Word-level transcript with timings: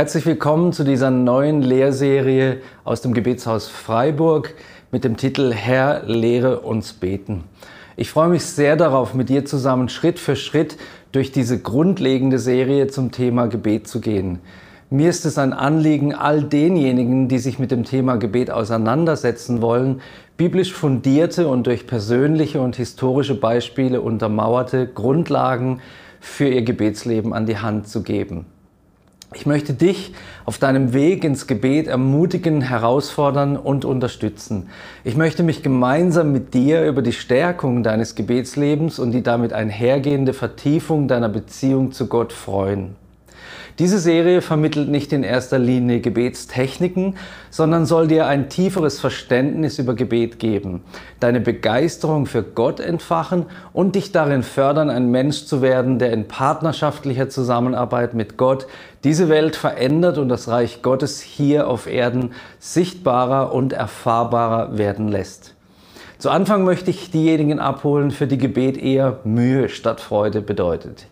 Herzlich 0.00 0.24
willkommen 0.24 0.72
zu 0.72 0.82
dieser 0.82 1.10
neuen 1.10 1.60
Lehrserie 1.60 2.62
aus 2.84 3.02
dem 3.02 3.12
Gebetshaus 3.12 3.68
Freiburg 3.68 4.54
mit 4.90 5.04
dem 5.04 5.18
Titel 5.18 5.52
Herr, 5.52 6.04
lehre 6.06 6.60
uns 6.60 6.94
beten. 6.94 7.44
Ich 7.98 8.08
freue 8.08 8.30
mich 8.30 8.46
sehr 8.46 8.76
darauf, 8.76 9.12
mit 9.12 9.28
dir 9.28 9.44
zusammen 9.44 9.90
Schritt 9.90 10.18
für 10.18 10.36
Schritt 10.36 10.78
durch 11.12 11.32
diese 11.32 11.58
grundlegende 11.58 12.38
Serie 12.38 12.86
zum 12.86 13.10
Thema 13.12 13.46
Gebet 13.46 13.88
zu 13.88 14.00
gehen. 14.00 14.38
Mir 14.88 15.10
ist 15.10 15.26
es 15.26 15.36
ein 15.36 15.52
Anliegen, 15.52 16.14
all 16.14 16.44
denjenigen, 16.44 17.28
die 17.28 17.38
sich 17.38 17.58
mit 17.58 17.70
dem 17.70 17.84
Thema 17.84 18.16
Gebet 18.16 18.50
auseinandersetzen 18.50 19.60
wollen, 19.60 20.00
biblisch 20.38 20.72
fundierte 20.72 21.46
und 21.46 21.66
durch 21.66 21.86
persönliche 21.86 22.62
und 22.62 22.74
historische 22.74 23.34
Beispiele 23.34 24.00
untermauerte 24.00 24.86
Grundlagen 24.86 25.82
für 26.20 26.48
ihr 26.48 26.62
Gebetsleben 26.62 27.34
an 27.34 27.44
die 27.44 27.58
Hand 27.58 27.86
zu 27.86 28.02
geben. 28.02 28.46
Ich 29.32 29.46
möchte 29.46 29.74
dich 29.74 30.12
auf 30.44 30.58
deinem 30.58 30.92
Weg 30.92 31.22
ins 31.22 31.46
Gebet 31.46 31.86
ermutigen, 31.86 32.62
herausfordern 32.62 33.56
und 33.56 33.84
unterstützen. 33.84 34.70
Ich 35.04 35.16
möchte 35.16 35.44
mich 35.44 35.62
gemeinsam 35.62 36.32
mit 36.32 36.52
dir 36.52 36.84
über 36.84 37.00
die 37.00 37.12
Stärkung 37.12 37.84
deines 37.84 38.16
Gebetslebens 38.16 38.98
und 38.98 39.12
die 39.12 39.22
damit 39.22 39.52
einhergehende 39.52 40.32
Vertiefung 40.32 41.06
deiner 41.06 41.28
Beziehung 41.28 41.92
zu 41.92 42.08
Gott 42.08 42.32
freuen. 42.32 42.96
Diese 43.80 43.98
Serie 43.98 44.42
vermittelt 44.42 44.90
nicht 44.90 45.10
in 45.10 45.22
erster 45.22 45.58
Linie 45.58 46.00
Gebetstechniken, 46.00 47.16
sondern 47.48 47.86
soll 47.86 48.08
dir 48.08 48.26
ein 48.26 48.50
tieferes 48.50 49.00
Verständnis 49.00 49.78
über 49.78 49.94
Gebet 49.94 50.38
geben, 50.38 50.82
deine 51.18 51.40
Begeisterung 51.40 52.26
für 52.26 52.42
Gott 52.42 52.78
entfachen 52.78 53.46
und 53.72 53.94
dich 53.94 54.12
darin 54.12 54.42
fördern, 54.42 54.90
ein 54.90 55.10
Mensch 55.10 55.46
zu 55.46 55.62
werden, 55.62 55.98
der 55.98 56.12
in 56.12 56.28
partnerschaftlicher 56.28 57.30
Zusammenarbeit 57.30 58.12
mit 58.12 58.36
Gott 58.36 58.66
diese 59.02 59.30
Welt 59.30 59.56
verändert 59.56 60.18
und 60.18 60.28
das 60.28 60.48
Reich 60.48 60.82
Gottes 60.82 61.22
hier 61.22 61.66
auf 61.66 61.86
Erden 61.86 62.32
sichtbarer 62.58 63.54
und 63.54 63.72
erfahrbarer 63.72 64.76
werden 64.76 65.08
lässt. 65.08 65.54
Zu 66.18 66.28
Anfang 66.28 66.64
möchte 66.64 66.90
ich 66.90 67.10
diejenigen 67.10 67.58
abholen, 67.58 68.10
für 68.10 68.26
die 68.26 68.36
Gebet 68.36 68.76
eher 68.76 69.20
Mühe 69.24 69.70
statt 69.70 70.02
Freude 70.02 70.42
bedeutet. 70.42 71.06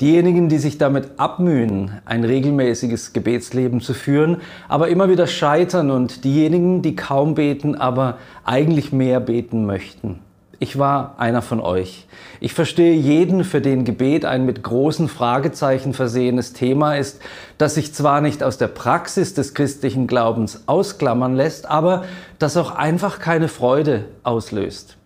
Diejenigen, 0.00 0.50
die 0.50 0.58
sich 0.58 0.76
damit 0.76 1.12
abmühen, 1.16 1.90
ein 2.04 2.24
regelmäßiges 2.24 3.14
Gebetsleben 3.14 3.80
zu 3.80 3.94
führen, 3.94 4.42
aber 4.68 4.88
immer 4.88 5.08
wieder 5.08 5.26
scheitern 5.26 5.90
und 5.90 6.24
diejenigen, 6.24 6.82
die 6.82 6.96
kaum 6.96 7.34
beten, 7.34 7.74
aber 7.74 8.18
eigentlich 8.44 8.92
mehr 8.92 9.20
beten 9.20 9.64
möchten. 9.64 10.18
Ich 10.58 10.78
war 10.78 11.14
einer 11.18 11.42
von 11.42 11.60
euch. 11.60 12.06
Ich 12.40 12.54
verstehe 12.54 12.94
jeden, 12.94 13.44
für 13.44 13.60
den 13.60 13.84
Gebet 13.84 14.24
ein 14.24 14.46
mit 14.46 14.62
großen 14.62 15.08
Fragezeichen 15.08 15.92
versehenes 15.92 16.52
Thema 16.54 16.96
ist, 16.96 17.20
das 17.58 17.74
sich 17.74 17.94
zwar 17.94 18.20
nicht 18.20 18.42
aus 18.42 18.56
der 18.56 18.68
Praxis 18.68 19.34
des 19.34 19.52
christlichen 19.52 20.06
Glaubens 20.06 20.62
ausklammern 20.66 21.34
lässt, 21.34 21.66
aber 21.66 22.04
das 22.38 22.56
auch 22.56 22.74
einfach 22.74 23.18
keine 23.18 23.48
Freude 23.48 24.06
auslöst. 24.22 24.96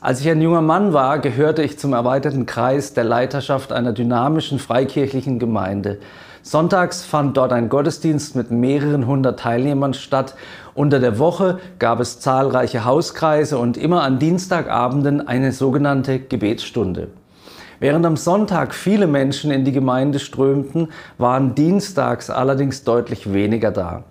Als 0.00 0.20
ich 0.20 0.30
ein 0.30 0.40
junger 0.40 0.62
Mann 0.62 0.92
war, 0.92 1.18
gehörte 1.18 1.64
ich 1.64 1.76
zum 1.76 1.92
erweiterten 1.92 2.46
Kreis 2.46 2.94
der 2.94 3.02
Leiterschaft 3.02 3.72
einer 3.72 3.92
dynamischen 3.92 4.60
freikirchlichen 4.60 5.40
Gemeinde. 5.40 5.98
Sonntags 6.42 7.04
fand 7.04 7.36
dort 7.36 7.52
ein 7.52 7.68
Gottesdienst 7.68 8.36
mit 8.36 8.52
mehreren 8.52 9.08
hundert 9.08 9.40
Teilnehmern 9.40 9.94
statt. 9.94 10.36
Unter 10.74 11.00
der 11.00 11.18
Woche 11.18 11.58
gab 11.80 11.98
es 11.98 12.20
zahlreiche 12.20 12.84
Hauskreise 12.84 13.58
und 13.58 13.76
immer 13.76 14.02
an 14.02 14.20
Dienstagabenden 14.20 15.26
eine 15.26 15.50
sogenannte 15.50 16.20
Gebetsstunde. 16.20 17.08
Während 17.80 18.06
am 18.06 18.16
Sonntag 18.16 18.74
viele 18.74 19.08
Menschen 19.08 19.50
in 19.50 19.64
die 19.64 19.72
Gemeinde 19.72 20.20
strömten, 20.20 20.88
waren 21.16 21.56
dienstags 21.56 22.30
allerdings 22.30 22.84
deutlich 22.84 23.32
weniger 23.32 23.72
da. 23.72 24.04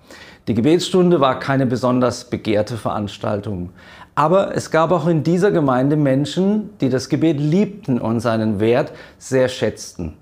Die 0.48 0.54
Gebetsstunde 0.54 1.20
war 1.20 1.38
keine 1.38 1.66
besonders 1.66 2.24
begehrte 2.24 2.78
Veranstaltung. 2.78 3.68
Aber 4.14 4.56
es 4.56 4.70
gab 4.70 4.92
auch 4.92 5.06
in 5.06 5.22
dieser 5.22 5.50
Gemeinde 5.50 5.94
Menschen, 5.94 6.70
die 6.80 6.88
das 6.88 7.10
Gebet 7.10 7.38
liebten 7.38 8.00
und 8.00 8.20
seinen 8.20 8.58
Wert 8.58 8.92
sehr 9.18 9.48
schätzten. 9.48 10.14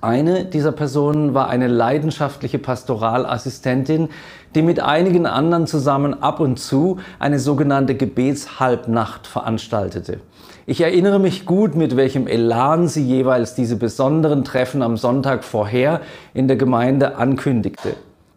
Eine 0.00 0.46
dieser 0.46 0.72
Personen 0.72 1.32
war 1.32 1.48
eine 1.48 1.68
leidenschaftliche 1.68 2.58
Pastoralassistentin, 2.58 4.08
die 4.56 4.62
mit 4.62 4.80
einigen 4.80 5.26
anderen 5.26 5.68
zusammen 5.68 6.20
ab 6.20 6.40
und 6.40 6.58
zu 6.58 6.98
eine 7.20 7.38
sogenannte 7.38 7.94
Gebetshalbnacht 7.94 9.28
veranstaltete. 9.28 10.18
Ich 10.66 10.80
erinnere 10.80 11.20
mich 11.20 11.46
gut, 11.46 11.76
mit 11.76 11.96
welchem 11.96 12.26
Elan 12.26 12.88
sie 12.88 13.06
jeweils 13.06 13.54
diese 13.54 13.76
besonderen 13.76 14.42
Treffen 14.42 14.82
am 14.82 14.96
Sonntag 14.96 15.44
vorher 15.44 16.00
in 16.34 16.48
der 16.48 16.56
Gemeinde 16.56 17.16
ankündigte. 17.16 17.94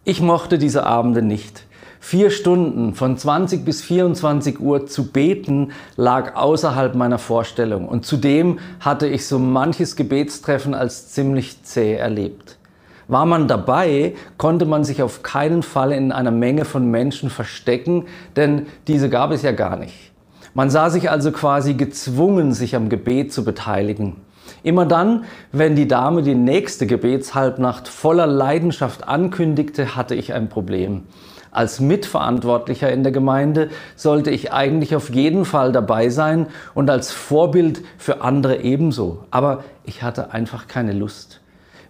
Ich 0.10 0.24
mochte 0.24 0.58
diese 0.58 0.88
Abende 0.88 1.22
nicht. 1.22 1.68
Vier 2.00 2.32
Stunden 2.32 2.96
von 2.96 3.16
20 3.16 3.64
bis 3.64 3.84
24 3.84 4.60
Uhr 4.60 4.88
zu 4.88 5.12
beten 5.12 5.72
lag 5.98 6.36
außerhalb 6.36 6.96
meiner 6.96 7.20
Vorstellung 7.20 7.88
und 7.88 8.08
zudem 8.08 8.58
hatte 8.80 9.06
ich 9.06 9.28
so 9.28 9.38
manches 9.38 9.96
Gebetstreffen 9.96 10.74
als 10.74 11.10
ziemlich 11.10 11.62
zäh 11.62 11.94
erlebt. 11.94 12.58
War 13.08 13.28
man 13.28 13.48
dabei, 13.48 14.16
konnte 14.40 14.66
man 14.66 14.84
sich 14.84 15.04
auf 15.04 15.22
keinen 15.22 15.62
Fall 15.62 15.92
in 15.92 16.12
einer 16.12 16.32
Menge 16.32 16.66
von 16.66 16.90
Menschen 16.90 17.30
verstecken, 17.30 18.08
denn 18.36 18.66
diese 18.88 19.10
gab 19.12 19.30
es 19.30 19.44
ja 19.44 19.52
gar 19.52 19.78
nicht. 19.78 20.12
Man 20.56 20.72
sah 20.72 20.90
sich 20.90 21.12
also 21.12 21.32
quasi 21.32 21.76
gezwungen, 21.76 22.54
sich 22.54 22.76
am 22.76 22.90
Gebet 22.90 23.32
zu 23.32 23.44
beteiligen. 23.46 24.16
Immer 24.64 24.86
dann, 24.86 25.26
wenn 25.52 25.76
die 25.76 25.88
Dame 25.88 26.24
die 26.24 26.36
nächste 26.36 26.88
Gebetshalbnacht 26.88 27.88
voller 27.88 28.28
Leidenschaft 28.28 29.08
ankündigte, 29.08 29.96
hatte 29.96 30.16
ich 30.16 30.34
ein 30.34 30.50
Problem. 30.50 31.04
Als 31.52 31.80
Mitverantwortlicher 31.80 32.92
in 32.92 33.02
der 33.04 33.12
Gemeinde 33.12 33.70
sollte 33.96 34.30
ich 34.30 34.54
eigentlich 34.54 34.96
auf 34.96 35.10
jeden 35.10 35.46
Fall 35.46 35.72
dabei 35.72 36.10
sein 36.10 36.48
und 36.76 36.90
als 36.90 37.12
Vorbild 37.12 37.82
für 37.98 38.22
andere 38.22 38.62
ebenso. 38.62 39.24
Aber 39.32 39.64
ich 39.84 40.04
hatte 40.04 40.32
einfach 40.32 40.68
keine 40.68 40.94
Lust. 40.94 41.42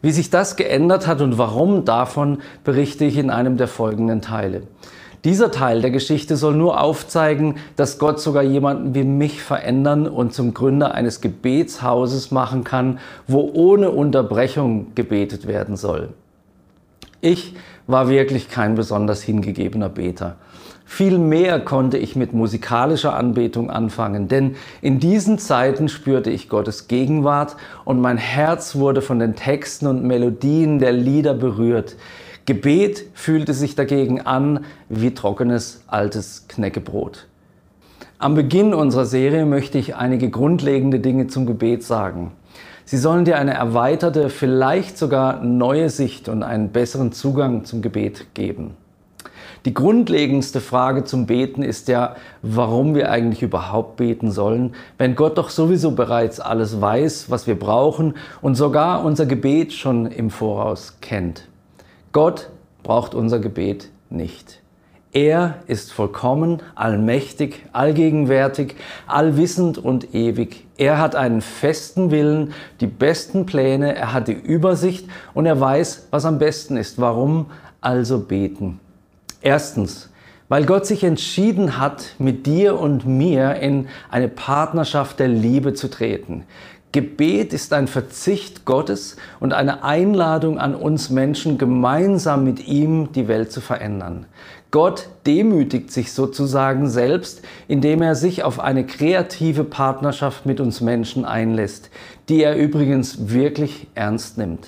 Wie 0.02 0.12
sich 0.12 0.30
das 0.30 0.56
geändert 0.56 1.08
hat 1.08 1.20
und 1.20 1.38
warum 1.38 1.84
davon 1.84 2.40
berichte 2.64 3.04
ich 3.04 3.18
in 3.18 3.30
einem 3.30 3.58
der 3.58 3.68
folgenden 3.68 4.22
Teile. 4.22 4.64
Dieser 5.26 5.52
Teil 5.52 5.82
der 5.82 5.92
Geschichte 5.92 6.38
soll 6.38 6.56
nur 6.56 6.82
aufzeigen, 6.82 7.56
dass 7.76 8.00
Gott 8.00 8.22
sogar 8.22 8.44
jemanden 8.44 8.96
wie 8.96 9.04
mich 9.04 9.44
verändern 9.44 10.08
und 10.08 10.34
zum 10.34 10.54
Gründer 10.54 10.94
eines 10.94 11.20
Gebetshauses 11.20 12.32
machen 12.32 12.64
kann, 12.64 13.00
wo 13.28 13.52
ohne 13.54 13.92
Unterbrechung 13.92 14.96
gebetet 14.96 15.46
werden 15.46 15.76
soll. 15.76 16.10
Ich 17.20 17.56
war 17.86 18.08
wirklich 18.08 18.50
kein 18.50 18.76
besonders 18.76 19.22
hingegebener 19.22 19.90
Beter. 19.90 20.38
Viel 20.86 21.20
mehr 21.20 21.60
konnte 21.60 21.98
ich 21.98 22.16
mit 22.16 22.34
musikalischer 22.34 23.14
Anbetung 23.14 23.70
anfangen, 23.70 24.28
denn 24.28 24.56
in 24.82 25.00
diesen 25.00 25.38
Zeiten 25.38 25.90
spürte 25.90 26.32
ich 26.32 26.50
Gottes 26.50 26.88
Gegenwart 26.88 27.58
und 27.84 28.00
mein 28.00 28.18
Herz 28.18 28.76
wurde 28.76 29.02
von 29.02 29.20
den 29.20 29.36
Texten 29.36 29.86
und 29.86 30.04
Melodien 30.04 30.80
der 30.80 30.94
Lieder 30.94 31.34
berührt. 31.34 31.96
Gebet 32.50 33.06
fühlte 33.14 33.54
sich 33.54 33.76
dagegen 33.76 34.22
an 34.22 34.66
wie 34.90 35.14
trockenes 35.14 35.84
altes 35.86 36.48
Knäckebrot. 36.48 37.28
Am 38.18 38.34
Beginn 38.34 38.74
unserer 38.74 39.06
Serie 39.06 39.46
möchte 39.46 39.78
ich 39.78 39.96
einige 39.96 40.32
grundlegende 40.32 41.00
Dinge 41.00 41.28
zum 41.28 41.46
Gebet 41.46 41.84
sagen. 41.84 42.32
Sie 42.86 42.98
sollen 42.98 43.24
dir 43.24 43.38
eine 43.38 43.54
erweiterte, 43.54 44.30
vielleicht 44.30 44.98
sogar 44.98 45.44
neue 45.44 45.92
Sicht 45.92 46.28
und 46.28 46.42
einen 46.42 46.70
besseren 46.70 47.12
Zugang 47.12 47.66
zum 47.66 47.84
Gebet 47.84 48.34
geben. 48.34 48.72
Die 49.66 49.76
grundlegendste 49.76 50.60
Frage 50.60 51.04
zum 51.04 51.28
Beten 51.28 51.62
ist 51.62 51.88
ja, 51.88 52.16
warum 52.42 52.96
wir 52.96 53.12
eigentlich 53.12 53.44
überhaupt 53.44 53.98
beten 53.98 54.32
sollen, 54.32 54.74
wenn 54.98 55.14
Gott 55.14 55.38
doch 55.38 55.52
sowieso 55.52 55.92
bereits 55.92 56.40
alles 56.40 56.82
weiß, 56.82 57.30
was 57.30 57.46
wir 57.46 57.60
brauchen 57.60 58.16
und 58.42 58.56
sogar 58.56 59.06
unser 59.06 59.28
Gebet 59.28 59.72
schon 59.72 60.08
im 60.08 60.32
Voraus 60.32 60.98
kennt. 61.00 61.44
Gott 62.12 62.50
braucht 62.82 63.14
unser 63.14 63.40
Gebet 63.40 63.90
nicht. 64.10 64.62
Er 65.12 65.56
ist 65.66 65.92
vollkommen, 65.92 66.62
allmächtig, 66.76 67.66
allgegenwärtig, 67.72 68.76
allwissend 69.08 69.80
und 69.80 70.14
ewig. 70.14 70.68
Er 70.78 71.00
hat 71.00 71.16
einen 71.16 71.42
festen 71.42 72.12
Willen, 72.12 72.54
die 72.80 72.88
besten 72.88 73.48
Pläne, 73.48 73.96
er 73.96 74.14
hat 74.14 74.28
die 74.28 74.34
Übersicht 74.34 75.08
und 75.34 75.48
er 75.48 75.60
weiß, 75.60 76.08
was 76.12 76.26
am 76.26 76.38
besten 76.38 76.78
ist. 76.78 77.02
Warum 77.02 77.48
also 77.82 78.20
beten? 78.20 78.80
Erstens, 79.42 80.10
weil 80.48 80.66
Gott 80.66 80.86
sich 80.86 81.04
entschieden 81.04 81.80
hat, 81.80 82.16
mit 82.18 82.46
dir 82.46 82.80
und 82.80 83.08
mir 83.08 83.56
in 83.56 83.88
eine 84.10 84.28
Partnerschaft 84.28 85.20
der 85.20 85.28
Liebe 85.28 85.74
zu 85.74 85.90
treten. 85.90 86.44
Gebet 86.92 87.54
ist 87.54 87.72
ein 87.72 87.88
Verzicht 87.88 88.66
Gottes 88.66 89.16
und 89.40 89.54
eine 89.54 89.84
Einladung 89.84 90.58
an 90.58 90.74
uns 90.74 91.12
Menschen, 91.12 91.60
gemeinsam 91.60 92.44
mit 92.44 92.68
ihm 92.68 93.12
die 93.12 93.28
Welt 93.28 93.52
zu 93.52 93.62
verändern. 93.62 94.26
Gott 94.72 95.08
demütigt 95.28 95.92
sich 95.92 96.14
sozusagen 96.14 96.90
selbst, 96.90 97.44
indem 97.68 98.02
er 98.02 98.16
sich 98.16 98.44
auf 98.44 98.60
eine 98.60 98.88
kreative 98.88 99.66
Partnerschaft 99.66 100.48
mit 100.48 100.60
uns 100.60 100.82
Menschen 100.82 101.26
einlässt, 101.26 101.92
die 102.28 102.42
er 102.42 102.56
übrigens 102.56 103.30
wirklich 103.30 103.88
ernst 103.94 104.40
nimmt. 104.40 104.68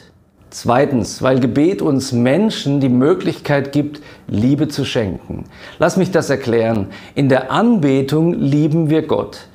Zweitens, 0.52 1.24
weil 1.24 1.40
Gebet 1.40 1.82
uns 1.82 2.12
Menschen 2.12 2.82
die 2.82 2.90
Möglichkeit 2.90 3.72
gibt, 3.72 4.02
Liebe 4.28 4.68
zu 4.68 4.86
schenken. 4.86 5.46
Lass 5.80 5.98
mich 5.98 6.12
das 6.12 6.30
erklären. 6.30 6.88
In 7.16 7.30
der 7.30 7.52
Anbetung 7.52 8.34
lieben 8.34 8.90
wir 8.92 9.08
Gott. 9.08 9.48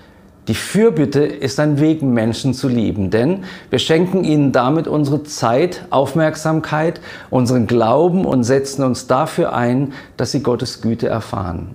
Die 0.48 0.54
Fürbitte 0.54 1.24
ist 1.24 1.58
ein 1.58 1.80
Weg, 1.80 2.02
Menschen 2.02 2.54
zu 2.54 2.68
lieben, 2.68 3.10
denn 3.10 3.44
wir 3.68 3.80
schenken 3.80 4.22
ihnen 4.22 4.52
damit 4.52 4.86
unsere 4.86 5.24
Zeit, 5.24 5.86
Aufmerksamkeit, 5.90 7.00
unseren 7.30 7.66
Glauben 7.66 8.24
und 8.24 8.44
setzen 8.44 8.84
uns 8.84 9.08
dafür 9.08 9.54
ein, 9.54 9.92
dass 10.16 10.30
sie 10.30 10.44
Gottes 10.44 10.82
Güte 10.82 11.08
erfahren. 11.08 11.74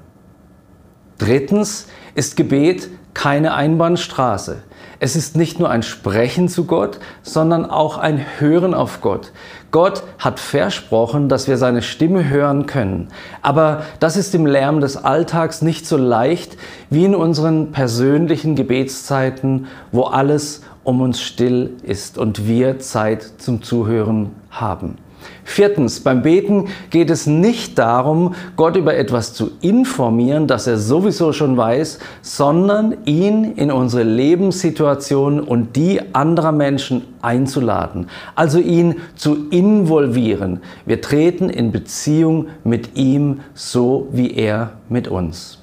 Drittens 1.18 1.88
ist 2.15 2.38
Gebet 2.38 2.89
keine 3.13 3.53
Einbahnstraße. 3.53 4.63
Es 5.03 5.15
ist 5.15 5.36
nicht 5.36 5.59
nur 5.59 5.71
ein 5.71 5.81
Sprechen 5.81 6.48
zu 6.48 6.65
Gott, 6.65 7.00
sondern 7.24 7.65
auch 7.65 7.98
ein 7.98 8.24
Hören 8.38 8.75
auf 8.75 9.01
Gott. 9.01 9.31
Gott 9.71 10.03
hat 10.19 10.39
versprochen, 10.39 11.27
dass 11.27 11.48
wir 11.48 11.57
seine 11.57 11.81
Stimme 11.81 12.30
hören 12.30 12.68
können. 12.68 13.07
Aber 13.42 13.81
das 14.00 14.15
ist 14.15 14.36
im 14.36 14.45
Lärm 14.45 14.80
des 14.80 14.98
Alltags 14.98 15.63
nicht 15.63 15.88
so 15.88 15.98
leicht 15.98 16.56
wie 16.92 17.03
in 17.03 17.15
unseren 17.15 17.71
persönlichen 17.71 18.56
Gebetszeiten, 18.56 19.65
wo 19.92 20.03
alles 20.03 20.62
um 20.83 21.01
uns 21.01 21.19
still 21.19 21.77
ist 21.81 22.19
und 22.19 22.47
wir 22.47 22.77
Zeit 22.77 23.24
zum 23.39 23.63
Zuhören 23.63 24.36
haben. 24.51 25.00
Viertens, 25.44 26.00
beim 26.00 26.21
Beten 26.21 26.69
geht 26.89 27.09
es 27.09 27.27
nicht 27.27 27.77
darum, 27.77 28.35
Gott 28.56 28.75
über 28.75 28.95
etwas 28.95 29.33
zu 29.33 29.51
informieren, 29.62 30.47
das 30.47 30.68
er 30.68 30.77
sowieso 30.77 31.33
schon 31.33 31.57
weiß, 31.57 32.00
sondern 32.21 32.97
ihn 33.06 33.53
in 33.56 33.71
unsere 33.71 34.03
Lebenssituation 34.03 35.39
und 35.39 35.75
die 35.75 36.00
anderer 36.13 36.51
Menschen 36.51 37.03
einzuladen, 37.21 38.07
also 38.35 38.59
ihn 38.59 38.95
zu 39.15 39.50
involvieren. 39.50 40.62
Wir 40.85 41.01
treten 41.01 41.50
in 41.50 41.71
Beziehung 41.71 42.47
mit 42.63 42.97
ihm 42.97 43.41
so 43.53 44.07
wie 44.12 44.31
er 44.31 44.73
mit 44.89 45.07
uns. 45.07 45.60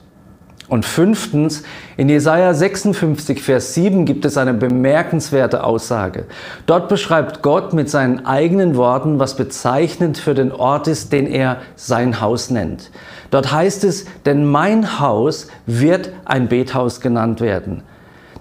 Und 0.68 0.84
fünftens, 0.84 1.62
in 1.96 2.10
Jesaja 2.10 2.52
56, 2.52 3.42
Vers 3.42 3.72
7 3.72 4.04
gibt 4.04 4.26
es 4.26 4.36
eine 4.36 4.52
bemerkenswerte 4.52 5.64
Aussage. 5.64 6.26
Dort 6.66 6.90
beschreibt 6.90 7.42
Gott 7.42 7.72
mit 7.72 7.88
seinen 7.88 8.26
eigenen 8.26 8.76
Worten, 8.76 9.18
was 9.18 9.34
bezeichnend 9.34 10.18
für 10.18 10.34
den 10.34 10.52
Ort 10.52 10.86
ist, 10.86 11.12
den 11.12 11.26
er 11.26 11.58
sein 11.74 12.20
Haus 12.20 12.50
nennt. 12.50 12.90
Dort 13.30 13.50
heißt 13.50 13.84
es, 13.84 14.04
denn 14.26 14.44
mein 14.44 15.00
Haus 15.00 15.48
wird 15.64 16.10
ein 16.26 16.48
Bethaus 16.48 17.00
genannt 17.00 17.40
werden. 17.40 17.82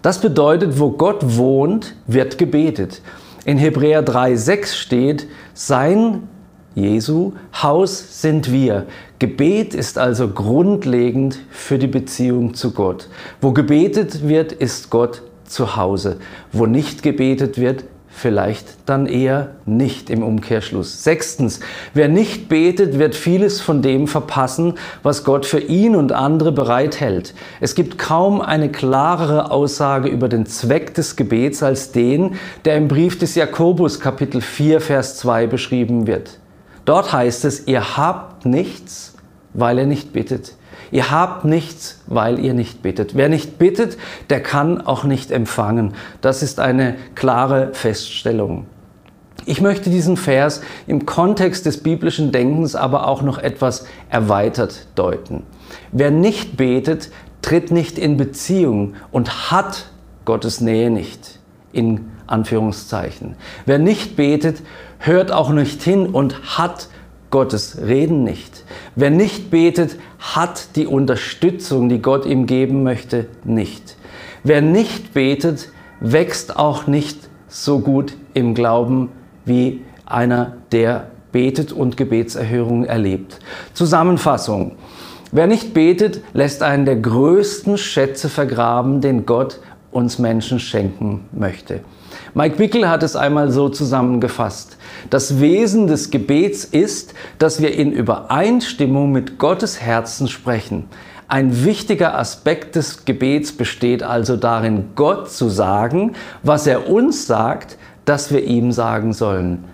Das 0.01 0.19
bedeutet, 0.19 0.79
wo 0.79 0.91
Gott 0.91 1.37
wohnt, 1.37 1.95
wird 2.07 2.37
gebetet. 2.37 3.01
In 3.45 3.57
Hebräer 3.57 4.01
3, 4.01 4.35
6 4.35 4.77
steht, 4.77 5.27
sein 5.53 6.23
Jesu 6.75 7.33
Haus 7.63 8.21
sind 8.21 8.51
wir. 8.51 8.85
Gebet 9.19 9.73
ist 9.73 9.97
also 9.97 10.27
grundlegend 10.27 11.39
für 11.49 11.79
die 11.79 11.87
Beziehung 11.87 12.53
zu 12.53 12.71
Gott. 12.71 13.09
Wo 13.41 13.51
gebetet 13.51 14.27
wird, 14.27 14.51
ist 14.51 14.91
Gott 14.91 15.23
zu 15.43 15.75
Hause. 15.75 16.17
Wo 16.51 16.67
nicht 16.67 17.01
gebetet 17.01 17.57
wird, 17.57 17.85
vielleicht 18.09 18.87
dann 18.87 19.07
eher 19.07 19.55
nicht 19.65 20.11
im 20.11 20.21
Umkehrschluss. 20.21 21.03
Sechstens, 21.03 21.61
wer 21.95 22.09
nicht 22.09 22.47
betet, 22.47 22.99
wird 22.99 23.15
vieles 23.15 23.59
von 23.59 23.81
dem 23.81 24.07
verpassen, 24.07 24.75
was 25.01 25.23
Gott 25.23 25.47
für 25.47 25.59
ihn 25.59 25.95
und 25.95 26.11
andere 26.11 26.51
bereithält. 26.51 27.33
Es 27.59 27.73
gibt 27.73 27.97
kaum 27.97 28.39
eine 28.39 28.71
klarere 28.71 29.49
Aussage 29.49 30.09
über 30.09 30.29
den 30.29 30.45
Zweck 30.45 30.93
des 30.93 31.15
Gebets 31.15 31.63
als 31.63 31.91
den, 31.91 32.35
der 32.65 32.77
im 32.77 32.87
Brief 32.87 33.17
des 33.17 33.33
Jakobus 33.33 33.99
Kapitel 33.99 34.41
4 34.41 34.79
Vers 34.79 35.17
2 35.17 35.47
beschrieben 35.47 36.05
wird. 36.05 36.39
Dort 36.87 37.11
heißt 37.11 37.43
es, 37.43 37.67
ihr 37.67 37.97
habt 37.97 38.45
nichts, 38.45 39.13
weil 39.53 39.77
ihr 39.77 39.85
nicht 39.85 40.13
bittet. 40.13 40.55
Ihr 40.89 41.11
habt 41.11 41.43
nichts, 41.43 41.99
weil 42.07 42.39
ihr 42.39 42.53
nicht 42.53 42.81
bittet. 42.81 43.13
Wer 43.13 43.27
nicht 43.27 43.59
bittet, 43.59 43.97
der 44.29 44.41
kann 44.41 44.79
auch 44.79 45.03
nicht 45.03 45.29
empfangen. 45.29 45.95
Das 46.21 46.41
ist 46.41 46.61
eine 46.61 46.95
klare 47.13 47.73
Feststellung. 47.73 48.67
Ich 49.45 49.59
möchte 49.59 49.89
diesen 49.89 50.15
Vers 50.15 50.61
im 50.87 51.05
Kontext 51.05 51.65
des 51.65 51.83
biblischen 51.83 52.31
Denkens 52.31 52.73
aber 52.73 53.05
auch 53.05 53.21
noch 53.21 53.37
etwas 53.37 53.85
erweitert 54.09 54.87
deuten. 54.95 55.43
Wer 55.91 56.09
nicht 56.11 56.55
betet, 56.55 57.11
tritt 57.41 57.69
nicht 57.69 57.99
in 57.99 58.15
Beziehung 58.15 58.93
und 59.11 59.51
hat 59.51 59.87
Gottes 60.23 60.61
Nähe 60.61 60.89
nicht. 60.89 61.39
In 61.73 62.11
Anführungszeichen. 62.27 63.35
Wer 63.65 63.79
nicht 63.79 64.15
betet, 64.15 64.61
hört 64.99 65.31
auch 65.31 65.51
nicht 65.51 65.81
hin 65.81 66.07
und 66.07 66.57
hat 66.57 66.87
Gottes 67.29 67.79
Reden 67.85 68.23
nicht. 68.23 68.63
Wer 68.95 69.09
nicht 69.09 69.49
betet, 69.49 69.97
hat 70.19 70.75
die 70.75 70.87
Unterstützung, 70.87 71.89
die 71.89 72.01
Gott 72.01 72.25
ihm 72.25 72.45
geben 72.45 72.83
möchte, 72.83 73.27
nicht. 73.43 73.97
Wer 74.43 74.61
nicht 74.61 75.13
betet, 75.13 75.69
wächst 75.99 76.55
auch 76.55 76.87
nicht 76.87 77.29
so 77.47 77.79
gut 77.79 78.13
im 78.33 78.53
Glauben 78.53 79.09
wie 79.45 79.81
einer, 80.05 80.53
der 80.71 81.07
betet 81.31 81.71
und 81.71 81.97
Gebetserhörungen 81.97 82.85
erlebt. 82.85 83.39
Zusammenfassung. 83.73 84.73
Wer 85.31 85.47
nicht 85.47 85.73
betet, 85.73 86.21
lässt 86.33 86.63
einen 86.63 86.85
der 86.85 86.95
größten 86.95 87.77
Schätze 87.77 88.29
vergraben, 88.29 89.01
den 89.01 89.25
Gott 89.25 89.59
uns 89.91 90.19
Menschen 90.19 90.59
schenken 90.59 91.25
möchte. 91.33 91.81
Mike 92.33 92.59
Wickel 92.59 92.87
hat 92.87 93.03
es 93.03 93.15
einmal 93.15 93.51
so 93.51 93.67
zusammengefasst. 93.69 94.77
Das 95.09 95.39
Wesen 95.39 95.87
des 95.87 96.11
Gebets 96.11 96.65
ist, 96.65 97.13
dass 97.39 97.61
wir 97.61 97.73
in 97.73 97.91
Übereinstimmung 97.91 99.11
mit 99.11 99.37
Gottes 99.37 99.81
Herzen 99.81 100.27
sprechen. 100.27 100.89
Ein 101.29 101.65
wichtiger 101.65 102.17
Aspekt 102.17 102.75
des 102.75 103.05
Gebets 103.05 103.51
besteht 103.51 104.03
also 104.03 104.37
darin, 104.37 104.89
Gott 104.95 105.29
zu 105.29 105.49
sagen, 105.49 106.13
was 106.43 106.67
er 106.67 106.89
uns 106.89 107.27
sagt, 107.27 107.77
dass 108.05 108.31
wir 108.31 108.43
ihm 108.43 108.71
sagen 108.71 109.13
sollen. 109.13 109.65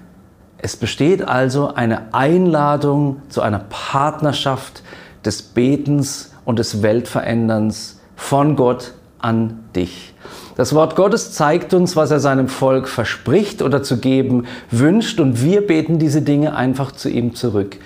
Es 0.57 0.75
besteht 0.77 1.27
also 1.27 1.73
eine 1.73 2.13
Einladung 2.13 3.21
zu 3.29 3.41
einer 3.41 3.59
Partnerschaft 3.59 4.81
des 5.25 5.41
Betens 5.41 6.31
und 6.45 6.57
des 6.57 6.81
Weltveränderns 6.81 7.99
von 8.15 8.55
Gott 8.55 8.93
an 9.23 9.63
dich. 9.75 10.13
Das 10.55 10.75
Wort 10.75 10.95
Gottes 10.95 11.31
zeigt 11.31 11.73
uns, 11.73 11.95
was 11.95 12.11
er 12.11 12.19
seinem 12.19 12.47
Volk 12.47 12.87
verspricht 12.87 13.63
oder 13.63 13.81
zu 13.81 13.97
geben 13.97 14.45
wünscht 14.69 15.19
und 15.19 15.41
wir 15.41 15.65
beten 15.65 15.97
diese 15.97 16.21
Dinge 16.21 16.55
einfach 16.55 16.91
zu 16.91 17.09
ihm 17.09 17.33
zurück. 17.33 17.77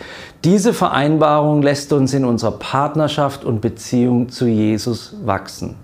Diese 0.44 0.74
Vereinbarung 0.74 1.62
lässt 1.62 1.94
uns 1.94 2.14
in 2.14 2.26
unserer 2.26 2.52
Partnerschaft 2.52 3.46
und 3.46 3.62
Beziehung 3.62 4.30
zu 4.30 4.48
Jesus 4.48 5.16
wachsen. 5.24 5.76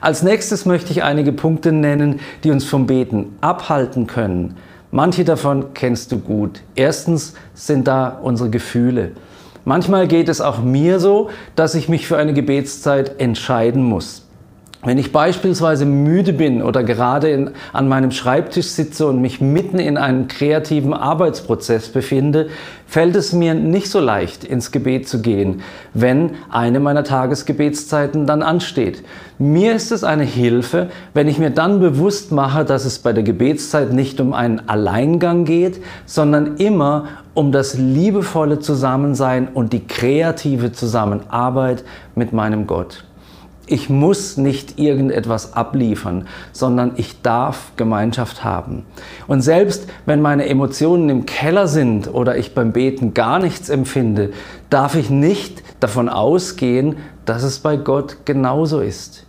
Als 0.00 0.22
nächstes 0.22 0.66
möchte 0.66 0.92
ich 0.92 1.02
einige 1.02 1.32
Punkte 1.32 1.72
nennen, 1.72 2.20
die 2.44 2.50
uns 2.50 2.64
vom 2.64 2.86
Beten 2.86 3.36
abhalten 3.40 4.06
können. 4.06 4.56
Manche 4.90 5.24
davon 5.24 5.72
kennst 5.72 6.12
du 6.12 6.18
gut. 6.18 6.62
Erstens 6.74 7.34
sind 7.54 7.86
da 7.86 8.18
unsere 8.22 8.50
Gefühle. 8.50 9.12
Manchmal 9.64 10.08
geht 10.08 10.28
es 10.28 10.40
auch 10.40 10.62
mir 10.62 11.00
so, 11.00 11.30
dass 11.54 11.74
ich 11.74 11.88
mich 11.88 12.06
für 12.06 12.16
eine 12.16 12.32
Gebetszeit 12.32 13.20
entscheiden 13.20 13.82
muss. 13.82 14.26
Wenn 14.82 14.96
ich 14.96 15.12
beispielsweise 15.12 15.84
müde 15.84 16.32
bin 16.32 16.62
oder 16.62 16.82
gerade 16.82 17.28
in, 17.28 17.50
an 17.74 17.86
meinem 17.86 18.12
Schreibtisch 18.12 18.68
sitze 18.68 19.06
und 19.06 19.20
mich 19.20 19.38
mitten 19.38 19.78
in 19.78 19.98
einem 19.98 20.26
kreativen 20.26 20.94
Arbeitsprozess 20.94 21.90
befinde, 21.90 22.48
fällt 22.86 23.14
es 23.14 23.34
mir 23.34 23.52
nicht 23.52 23.90
so 23.90 24.00
leicht, 24.00 24.42
ins 24.42 24.72
Gebet 24.72 25.06
zu 25.06 25.20
gehen, 25.20 25.60
wenn 25.92 26.30
eine 26.48 26.80
meiner 26.80 27.04
Tagesgebetszeiten 27.04 28.26
dann 28.26 28.42
ansteht. 28.42 29.04
Mir 29.38 29.74
ist 29.74 29.92
es 29.92 30.02
eine 30.02 30.24
Hilfe, 30.24 30.88
wenn 31.12 31.28
ich 31.28 31.38
mir 31.38 31.50
dann 31.50 31.80
bewusst 31.80 32.32
mache, 32.32 32.64
dass 32.64 32.86
es 32.86 33.00
bei 33.00 33.12
der 33.12 33.22
Gebetszeit 33.22 33.92
nicht 33.92 34.18
um 34.18 34.32
einen 34.32 34.66
Alleingang 34.66 35.44
geht, 35.44 35.82
sondern 36.06 36.56
immer 36.56 37.08
um 37.34 37.52
das 37.52 37.74
liebevolle 37.74 38.60
Zusammensein 38.60 39.48
und 39.52 39.74
die 39.74 39.86
kreative 39.86 40.72
Zusammenarbeit 40.72 41.84
mit 42.14 42.32
meinem 42.32 42.66
Gott. 42.66 43.04
Ich 43.72 43.88
muss 43.88 44.36
nicht 44.36 44.80
irgendetwas 44.80 45.54
abliefern, 45.54 46.26
sondern 46.50 46.94
ich 46.96 47.22
darf 47.22 47.70
Gemeinschaft 47.76 48.42
haben. 48.42 48.84
Und 49.28 49.42
selbst 49.42 49.88
wenn 50.06 50.20
meine 50.20 50.48
Emotionen 50.48 51.08
im 51.08 51.24
Keller 51.24 51.68
sind 51.68 52.12
oder 52.12 52.36
ich 52.36 52.52
beim 52.52 52.72
Beten 52.72 53.14
gar 53.14 53.38
nichts 53.38 53.68
empfinde, 53.68 54.32
darf 54.70 54.96
ich 54.96 55.08
nicht 55.08 55.62
davon 55.78 56.08
ausgehen, 56.08 56.96
dass 57.26 57.44
es 57.44 57.60
bei 57.60 57.76
Gott 57.76 58.16
genauso 58.24 58.80
ist. 58.80 59.24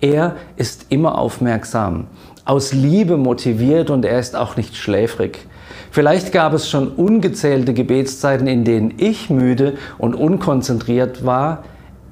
Er 0.00 0.36
ist 0.56 0.86
immer 0.88 1.18
aufmerksam, 1.18 2.06
aus 2.46 2.72
Liebe 2.72 3.18
motiviert 3.18 3.90
und 3.90 4.06
er 4.06 4.18
ist 4.18 4.36
auch 4.36 4.56
nicht 4.56 4.74
schläfrig. 4.74 5.46
Vielleicht 5.90 6.32
gab 6.32 6.54
es 6.54 6.70
schon 6.70 6.88
ungezählte 6.88 7.74
Gebetszeiten, 7.74 8.46
in 8.46 8.64
denen 8.64 8.94
ich 8.96 9.28
müde 9.28 9.74
und 9.98 10.14
unkonzentriert 10.14 11.26
war, 11.26 11.64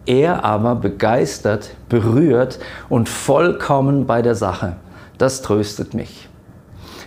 er 0.06 0.44
aber 0.44 0.74
begeistert, 0.74 1.70
berührt 1.88 2.58
und 2.88 3.08
vollkommen 3.08 4.06
bei 4.06 4.22
der 4.22 4.34
Sache. 4.34 4.76
Das 5.18 5.42
tröstet 5.42 5.94
mich. 5.94 6.28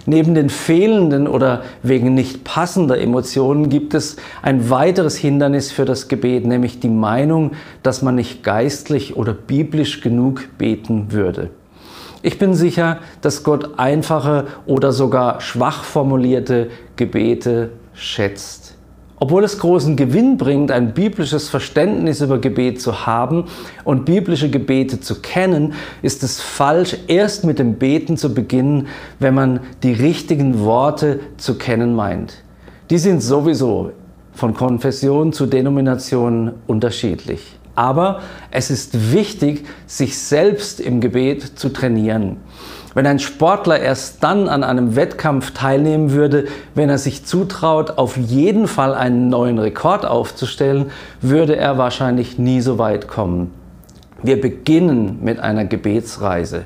Neben 0.06 0.36
den 0.36 0.50
fehlenden 0.50 1.28
oder 1.28 1.64
wegen 1.82 2.14
nicht 2.14 2.44
passender 2.44 3.00
Emotionen 3.00 3.70
gibt 3.70 3.94
es 3.94 4.18
ein 4.42 4.70
weiteres 4.70 5.16
Hindernis 5.16 5.72
für 5.72 5.86
das 5.86 6.10
Gebet, 6.10 6.46
nämlich 6.46 6.80
die 6.80 6.90
Meinung, 6.90 7.52
dass 7.84 8.02
man 8.02 8.16
nicht 8.16 8.44
geistlich 8.44 9.16
oder 9.16 9.34
biblisch 9.34 10.02
genug 10.02 10.58
beten 10.58 11.14
würde. 11.14 11.52
Ich 12.22 12.38
bin 12.38 12.54
sicher, 12.54 13.00
dass 13.22 13.44
Gott 13.44 13.80
einfache 13.80 14.48
oder 14.66 14.92
sogar 14.92 15.42
schwach 15.42 15.84
formulierte 15.84 16.70
Gebete 16.96 17.72
schätzt. 17.94 18.76
Obwohl 19.24 19.46
es 19.46 19.58
großen 19.58 19.96
Gewinn 19.96 20.36
bringt, 20.36 20.70
ein 20.70 20.94
biblisches 20.94 21.48
Verständnis 21.48 22.20
über 22.20 22.39
Gebet 22.39 22.82
zu 22.82 23.06
haben 23.06 23.46
und 23.86 24.03
biblische 24.03 24.50
Gebete 24.50 25.00
zu 25.00 25.22
kennen, 25.22 25.75
ist 26.01 26.24
es 26.24 26.42
falsch, 26.42 26.98
erst 27.08 27.46
mit 27.46 27.58
dem 27.58 27.75
Beten 27.75 28.18
zu 28.18 28.34
beginnen, 28.34 28.88
wenn 29.20 29.34
man 29.34 29.62
die 29.82 29.94
richtigen 29.94 30.60
Worte 30.60 31.22
zu 31.38 31.58
kennen 31.58 31.96
meint. 31.96 32.44
Die 32.89 32.98
sind 32.98 33.22
sowieso 33.24 33.94
von 34.34 34.53
Konfession 34.53 35.32
zu 35.32 35.46
Denomination 35.46 36.51
unterschiedlich. 36.68 37.58
Aber 37.75 38.24
es 38.51 38.70
ist 38.70 39.13
wichtig, 39.13 39.65
sich 39.88 40.18
selbst 40.18 40.82
im 40.82 41.00
Gebet 41.00 41.58
zu 41.58 41.70
trainieren. 41.70 42.42
Wenn 42.94 43.08
ein 43.08 43.20
Sportler 43.20 43.80
erst 43.80 44.24
dann 44.24 44.48
an 44.48 44.64
einem 44.64 44.96
Wettkampf 44.96 45.52
teilnehmen 45.52 46.12
würde, 46.12 46.46
wenn 46.76 46.90
er 46.90 47.00
sich 47.00 47.26
zutraut, 47.26 47.98
auf 47.98 48.18
jeden 48.18 48.68
Fall 48.68 48.94
einen 48.94 49.30
neuen 49.30 49.58
Rekord 49.58 50.06
aufzustellen, 50.06 50.92
würde 51.22 51.56
er 51.56 51.78
wahrscheinlich 51.78 52.38
nie 52.38 52.62
so 52.62 52.78
weit 52.78 53.08
kommen. 53.08 53.52
Wir 54.22 54.40
beginnen 54.40 55.20
mit 55.22 55.40
einer 55.40 55.66
Gebetsreise 55.66 56.66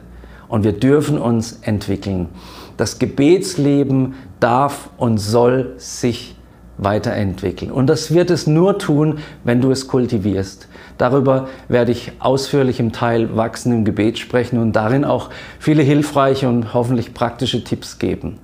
und 0.50 0.64
wir 0.64 0.74
dürfen 0.74 1.18
uns 1.18 1.60
entwickeln. 1.62 2.30
Das 2.76 3.00
Gebetsleben 3.00 4.16
darf 4.40 4.90
und 4.98 5.18
soll 5.18 5.74
sich 5.78 6.36
weiterentwickeln. 6.78 7.72
Und 7.72 7.88
das 7.88 8.14
wird 8.14 8.30
es 8.30 8.48
nur 8.48 8.78
tun, 8.78 9.20
wenn 9.44 9.62
du 9.62 9.72
es 9.72 9.88
kultivierst. 9.88 10.68
Darüber 10.98 11.48
werde 11.68 11.92
ich 11.92 12.12
ausführlich 12.20 12.80
im 12.80 12.92
Teil 12.92 13.36
Wachsen 13.36 13.72
im 13.72 13.86
Gebet 13.86 14.18
sprechen 14.18 14.60
und 14.60 14.74
darin 14.74 15.06
auch 15.06 15.30
viele 15.60 15.84
hilfreiche 15.84 16.48
und 16.48 16.74
hoffentlich 16.74 17.14
praktische 17.14 17.64
Tipps 17.64 18.00
geben. 18.00 18.40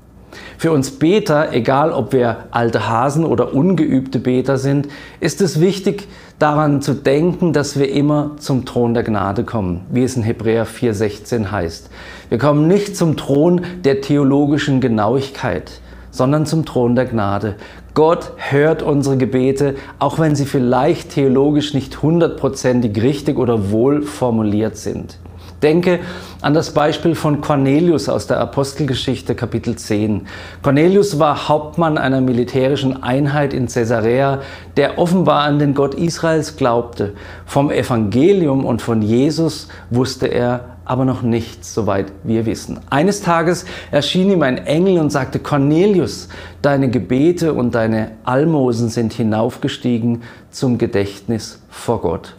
Für 0.57 0.71
uns 0.71 0.91
Beter, 0.91 1.53
egal 1.53 1.91
ob 1.91 2.13
wir 2.13 2.45
alte 2.51 2.87
Hasen 2.87 3.25
oder 3.25 3.53
ungeübte 3.53 4.19
Beter 4.19 4.57
sind, 4.57 4.87
ist 5.19 5.41
es 5.41 5.59
wichtig, 5.59 6.07
daran 6.39 6.81
zu 6.81 6.93
denken, 6.93 7.53
dass 7.53 7.77
wir 7.77 7.91
immer 7.91 8.31
zum 8.37 8.65
Thron 8.65 8.93
der 8.93 9.03
Gnade 9.03 9.43
kommen, 9.43 9.81
wie 9.91 10.03
es 10.03 10.15
in 10.15 10.23
Hebräer 10.23 10.65
4,16 10.65 11.51
heißt. 11.51 11.89
Wir 12.29 12.37
kommen 12.37 12.67
nicht 12.67 12.97
zum 12.97 13.15
Thron 13.17 13.61
der 13.83 14.01
theologischen 14.01 14.81
Genauigkeit, 14.81 15.79
sondern 16.13 16.45
zum 16.45 16.63
Thron 16.63 16.95
der 16.95 17.05
Gnade. 17.05 17.55
Gott 17.93 18.31
hört 18.37 18.81
unsere 18.81 19.17
Gebete, 19.17 19.75
auch 19.99 20.19
wenn 20.19 20.35
sie 20.35 20.45
vielleicht 20.45 21.09
theologisch 21.09 21.73
nicht 21.73 22.01
hundertprozentig 22.01 23.01
richtig 23.01 23.37
oder 23.37 23.71
wohl 23.71 24.03
formuliert 24.03 24.77
sind. 24.77 25.17
Denke 25.63 25.99
an 26.41 26.53
das 26.53 26.71
Beispiel 26.71 27.15
von 27.15 27.39
Cornelius 27.39 28.09
aus 28.09 28.27
der 28.27 28.39
Apostelgeschichte 28.39 29.33
Kapitel 29.33 29.77
10. 29.77 30.27
Cornelius 30.61 31.19
war 31.19 31.47
Hauptmann 31.47 31.97
einer 31.97 32.19
militärischen 32.19 33.01
Einheit 33.01 33.53
in 33.53 33.67
Caesarea, 33.67 34.41
der 34.75 34.99
offenbar 34.99 35.43
an 35.43 35.59
den 35.59 35.73
Gott 35.73 35.95
Israels 35.95 36.57
glaubte. 36.57 37.13
Vom 37.45 37.71
Evangelium 37.71 38.65
und 38.65 38.81
von 38.81 39.01
Jesus 39.01 39.69
wusste 39.89 40.27
er 40.27 40.72
aber 40.85 41.05
noch 41.05 41.21
nichts, 41.21 41.73
soweit 41.73 42.11
wir 42.23 42.45
wissen. 42.45 42.79
Eines 42.89 43.21
Tages 43.21 43.65
erschien 43.91 44.29
ihm 44.29 44.41
ein 44.41 44.65
Engel 44.65 44.99
und 44.99 45.11
sagte, 45.11 45.39
Cornelius, 45.39 46.29
deine 46.61 46.89
Gebete 46.89 47.53
und 47.53 47.75
deine 47.75 48.11
Almosen 48.23 48.89
sind 48.89 49.13
hinaufgestiegen 49.13 50.23
zum 50.51 50.77
Gedächtnis 50.77 51.61
vor 51.69 52.01
Gott. 52.01 52.35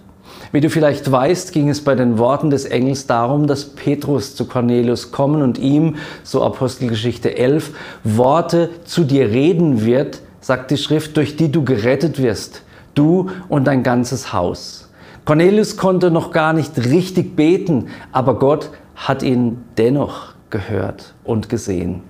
Wie 0.53 0.61
du 0.61 0.71
vielleicht 0.71 1.11
weißt, 1.11 1.53
ging 1.53 1.69
es 1.69 1.83
bei 1.83 1.97
den 1.97 2.19
Worten 2.19 2.51
des 2.51 2.65
Engels 2.65 3.07
darum, 3.07 3.47
dass 3.49 3.65
Petrus 3.65 4.37
zu 4.37 4.47
Cornelius 4.47 5.11
kommen 5.11 5.43
und 5.43 5.59
ihm, 5.59 5.97
so 6.23 6.45
Apostelgeschichte 6.45 7.37
11, 7.37 7.73
Worte 8.05 8.71
zu 8.85 9.03
dir 9.03 9.31
reden 9.31 9.85
wird, 9.85 10.21
sagt 10.41 10.71
die 10.71 10.77
Schrift, 10.77 11.17
durch 11.17 11.37
die 11.37 11.51
du 11.51 11.65
gerettet 11.65 12.23
wirst, 12.23 12.63
du 12.95 13.31
und 13.49 13.67
dein 13.67 13.83
ganzes 13.83 14.33
Haus. 14.33 14.89
Cornelius 15.25 15.79
konnte 15.79 16.11
noch 16.11 16.33
gar 16.33 16.53
nicht 16.53 16.77
richtig 16.77 17.35
beten, 17.35 17.87
aber 18.13 18.39
Gott 18.39 18.71
hat 18.95 19.23
ihn 19.23 19.65
dennoch 19.79 20.35
gehört 20.51 21.15
und 21.25 21.49
gesehen. 21.49 22.03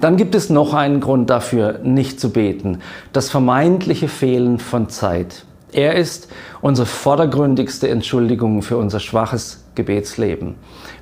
Dann 0.00 0.16
gibt 0.16 0.36
es 0.36 0.50
noch 0.50 0.72
einen 0.72 1.00
Grund 1.00 1.30
dafür, 1.30 1.80
nicht 1.82 2.20
zu 2.20 2.30
beten, 2.30 2.78
das 3.12 3.30
vermeintliche 3.30 4.06
Fehlen 4.06 4.58
von 4.58 4.88
Zeit. 4.88 5.44
Er 5.72 5.96
ist 5.96 6.28
unsere 6.60 6.86
vordergründigste 6.86 7.88
Entschuldigung 7.88 8.62
für 8.62 8.76
unser 8.76 9.00
schwaches 9.00 9.64
Gebetsleben. 9.74 10.54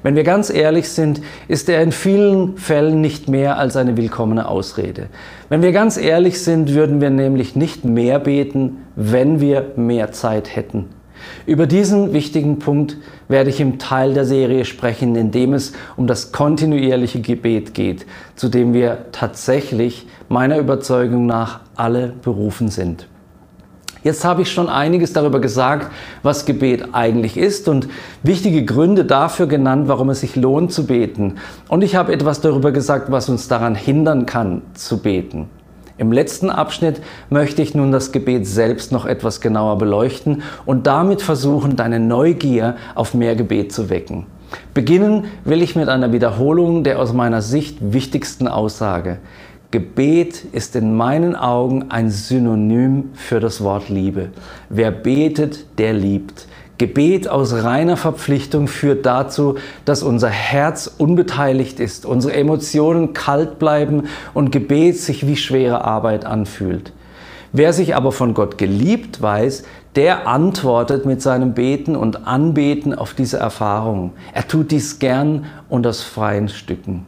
Wenn 0.02 0.16
wir 0.16 0.24
ganz 0.24 0.48
ehrlich 0.48 0.88
sind, 0.88 1.20
ist 1.48 1.68
er 1.68 1.82
in 1.82 1.92
vielen 1.92 2.56
Fällen 2.56 3.02
nicht 3.02 3.28
mehr 3.28 3.58
als 3.58 3.76
eine 3.76 3.98
willkommene 3.98 4.48
Ausrede. 4.48 5.08
Wenn 5.50 5.60
wir 5.60 5.72
ganz 5.72 5.98
ehrlich 5.98 6.42
sind, 6.42 6.72
würden 6.72 7.02
wir 7.02 7.10
nämlich 7.10 7.54
nicht 7.54 7.84
mehr 7.84 8.18
beten, 8.18 8.78
wenn 8.96 9.40
wir 9.40 9.72
mehr 9.76 10.12
Zeit 10.12 10.56
hätten. 10.56 10.88
Über 11.46 11.66
diesen 11.66 12.12
wichtigen 12.12 12.58
Punkt 12.58 12.96
werde 13.28 13.50
ich 13.50 13.60
im 13.60 13.78
Teil 13.78 14.14
der 14.14 14.24
Serie 14.24 14.64
sprechen, 14.64 15.16
in 15.16 15.30
dem 15.30 15.54
es 15.54 15.72
um 15.96 16.06
das 16.06 16.32
kontinuierliche 16.32 17.20
Gebet 17.20 17.74
geht, 17.74 18.06
zu 18.36 18.48
dem 18.48 18.72
wir 18.74 19.06
tatsächlich 19.12 20.06
meiner 20.28 20.58
Überzeugung 20.58 21.26
nach 21.26 21.60
alle 21.76 22.12
berufen 22.22 22.68
sind. 22.68 23.06
Jetzt 24.04 24.24
habe 24.24 24.42
ich 24.42 24.50
schon 24.50 24.68
einiges 24.68 25.12
darüber 25.12 25.40
gesagt, 25.40 25.92
was 26.24 26.44
Gebet 26.44 26.88
eigentlich 26.92 27.36
ist 27.36 27.68
und 27.68 27.88
wichtige 28.24 28.64
Gründe 28.64 29.04
dafür 29.04 29.46
genannt, 29.46 29.86
warum 29.86 30.10
es 30.10 30.20
sich 30.20 30.34
lohnt 30.34 30.72
zu 30.72 30.86
beten. 30.86 31.36
Und 31.68 31.82
ich 31.82 31.94
habe 31.94 32.12
etwas 32.12 32.40
darüber 32.40 32.72
gesagt, 32.72 33.12
was 33.12 33.28
uns 33.28 33.46
daran 33.46 33.76
hindern 33.76 34.26
kann 34.26 34.62
zu 34.74 34.98
beten. 34.98 35.48
Im 36.02 36.10
letzten 36.10 36.50
Abschnitt 36.50 37.00
möchte 37.30 37.62
ich 37.62 37.76
nun 37.76 37.92
das 37.92 38.10
Gebet 38.10 38.44
selbst 38.44 38.90
noch 38.90 39.06
etwas 39.06 39.40
genauer 39.40 39.78
beleuchten 39.78 40.42
und 40.66 40.88
damit 40.88 41.22
versuchen, 41.22 41.76
deine 41.76 42.00
Neugier 42.00 42.74
auf 42.96 43.14
mehr 43.14 43.36
Gebet 43.36 43.72
zu 43.72 43.88
wecken. 43.88 44.26
Beginnen 44.74 45.26
will 45.44 45.62
ich 45.62 45.76
mit 45.76 45.88
einer 45.88 46.10
Wiederholung 46.10 46.82
der 46.82 46.98
aus 46.98 47.12
meiner 47.12 47.40
Sicht 47.40 47.78
wichtigsten 47.80 48.48
Aussage. 48.48 49.18
Gebet 49.70 50.44
ist 50.50 50.74
in 50.74 50.92
meinen 50.96 51.36
Augen 51.36 51.92
ein 51.92 52.10
Synonym 52.10 53.10
für 53.14 53.38
das 53.38 53.62
Wort 53.62 53.88
Liebe. 53.88 54.30
Wer 54.70 54.90
betet, 54.90 55.78
der 55.78 55.92
liebt. 55.92 56.48
Gebet 56.82 57.28
aus 57.28 57.52
reiner 57.52 57.96
Verpflichtung 57.96 58.66
führt 58.66 59.06
dazu, 59.06 59.54
dass 59.84 60.02
unser 60.02 60.30
Herz 60.30 60.92
unbeteiligt 60.98 61.78
ist, 61.78 62.04
unsere 62.04 62.34
Emotionen 62.34 63.12
kalt 63.12 63.60
bleiben 63.60 64.08
und 64.34 64.50
Gebet 64.50 64.98
sich 64.98 65.24
wie 65.28 65.36
schwere 65.36 65.84
Arbeit 65.84 66.24
anfühlt. 66.24 66.92
Wer 67.52 67.72
sich 67.72 67.94
aber 67.94 68.10
von 68.10 68.34
Gott 68.34 68.58
geliebt 68.58 69.22
weiß, 69.22 69.62
der 69.94 70.26
antwortet 70.26 71.06
mit 71.06 71.22
seinem 71.22 71.54
Beten 71.54 71.94
und 71.94 72.26
Anbeten 72.26 72.96
auf 72.96 73.14
diese 73.14 73.36
Erfahrung. 73.36 74.14
Er 74.34 74.48
tut 74.48 74.72
dies 74.72 74.98
gern 74.98 75.44
und 75.68 75.86
aus 75.86 76.02
freien 76.02 76.48
Stücken. 76.48 77.06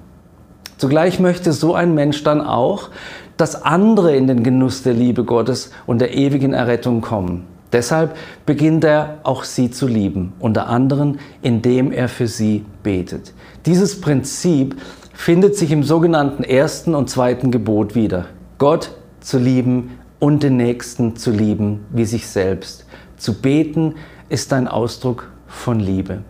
Zugleich 0.78 1.18
möchte 1.18 1.52
so 1.52 1.74
ein 1.74 1.94
Mensch 1.94 2.22
dann 2.22 2.40
auch, 2.40 2.90
dass 3.36 3.60
andere 3.60 4.14
in 4.14 4.28
den 4.28 4.44
Genuss 4.44 4.84
der 4.84 4.94
Liebe 4.94 5.24
Gottes 5.24 5.72
und 5.84 6.00
der 6.00 6.14
ewigen 6.14 6.52
Errettung 6.52 7.00
kommen. 7.00 7.48
Deshalb 7.74 8.14
beginnt 8.46 8.84
er 8.84 9.18
auch 9.24 9.42
sie 9.42 9.68
zu 9.68 9.88
lieben, 9.88 10.32
unter 10.38 10.68
anderem 10.68 11.18
indem 11.42 11.90
er 11.90 12.08
für 12.08 12.28
sie 12.28 12.64
betet. 12.84 13.34
Dieses 13.66 14.00
Prinzip 14.00 14.76
findet 15.12 15.56
sich 15.56 15.72
im 15.72 15.82
sogenannten 15.82 16.44
ersten 16.44 16.94
und 16.94 17.10
zweiten 17.10 17.50
Gebot 17.50 17.96
wieder. 17.96 18.26
Gott 18.58 18.92
zu 19.18 19.38
lieben 19.38 19.98
und 20.20 20.44
den 20.44 20.56
Nächsten 20.56 21.16
zu 21.16 21.32
lieben 21.32 21.84
wie 21.90 22.04
sich 22.04 22.28
selbst. 22.28 22.86
Zu 23.16 23.34
beten 23.34 23.96
ist 24.28 24.52
ein 24.52 24.68
Ausdruck 24.68 25.32
von 25.48 25.80
Liebe. 25.80 26.22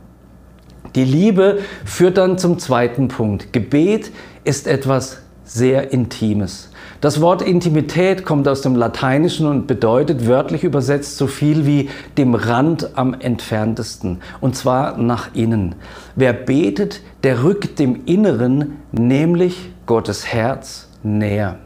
Die 0.94 1.04
Liebe 1.04 1.58
führt 1.84 2.16
dann 2.16 2.38
zum 2.38 2.58
zweiten 2.58 3.08
Punkt. 3.08 3.52
Gebet 3.52 4.12
ist 4.44 4.66
etwas 4.66 5.18
sehr 5.44 5.92
Intimes. 5.92 6.70
Das 7.00 7.20
Wort 7.20 7.42
Intimität 7.42 8.24
kommt 8.24 8.48
aus 8.48 8.62
dem 8.62 8.76
Lateinischen 8.76 9.46
und 9.46 9.66
bedeutet 9.66 10.26
wörtlich 10.26 10.64
übersetzt 10.64 11.18
so 11.18 11.26
viel 11.26 11.66
wie 11.66 11.90
dem 12.16 12.34
Rand 12.34 12.96
am 12.96 13.14
entferntesten, 13.14 14.20
und 14.40 14.56
zwar 14.56 14.96
nach 14.96 15.34
innen. 15.34 15.74
Wer 16.16 16.32
betet, 16.32 17.02
der 17.22 17.44
rückt 17.44 17.78
dem 17.78 18.06
Inneren, 18.06 18.78
nämlich 18.92 19.70
Gottes 19.86 20.26
Herz, 20.26 20.88
näher. 21.02 21.58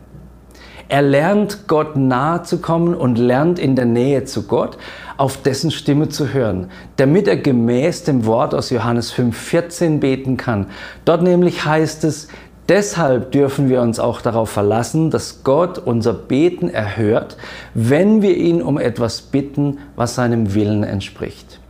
Er 0.90 1.02
lernt 1.02 1.68
Gott 1.68 1.96
nahe 1.96 2.44
zu 2.44 2.58
kommen 2.58 2.94
und 2.94 3.18
lernt 3.18 3.58
in 3.58 3.76
der 3.76 3.84
Nähe 3.84 4.24
zu 4.24 4.44
Gott, 4.44 4.78
auf 5.18 5.36
dessen 5.42 5.70
Stimme 5.70 6.08
zu 6.08 6.32
hören, 6.32 6.70
damit 6.96 7.28
er 7.28 7.36
gemäß 7.36 8.04
dem 8.04 8.24
Wort 8.24 8.54
aus 8.54 8.70
Johannes 8.70 9.12
5,14 9.12 9.98
beten 9.98 10.38
kann. 10.38 10.66
Dort 11.04 11.22
nämlich 11.22 11.66
heißt 11.66 12.04
es, 12.04 12.28
Deshalb 12.68 13.32
dürfen 13.32 13.70
wir 13.70 13.80
uns 13.80 13.98
auch 13.98 14.20
darauf 14.20 14.50
verlassen, 14.50 15.10
dass 15.10 15.42
Gott 15.42 15.78
unser 15.78 16.12
Beten 16.12 16.68
erhört, 16.68 17.38
wenn 17.72 18.20
wir 18.20 18.36
ihn 18.36 18.60
um 18.60 18.78
etwas 18.78 19.22
bitten, 19.22 19.78
was 19.96 20.14
seinem 20.14 20.54
Willen 20.54 20.82
entspricht. 20.82 21.60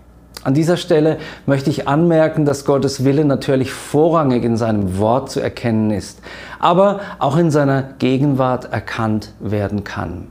An 0.42 0.54
dieser 0.54 0.76
Stelle 0.76 1.18
möchte 1.46 1.70
ich 1.70 1.86
anmerken, 1.86 2.44
dass 2.44 2.64
Gottes 2.64 3.04
Wille 3.04 3.24
natürlich 3.24 3.70
vorrangig 3.72 4.42
in 4.42 4.56
seinem 4.56 4.98
Wort 4.98 5.30
zu 5.30 5.40
erkennen 5.40 5.90
ist, 5.90 6.20
aber 6.58 7.00
auch 7.20 7.36
in 7.36 7.52
seiner 7.52 7.82
Gegenwart 7.98 8.72
erkannt 8.72 9.34
werden 9.38 9.84
kann. 9.84 10.26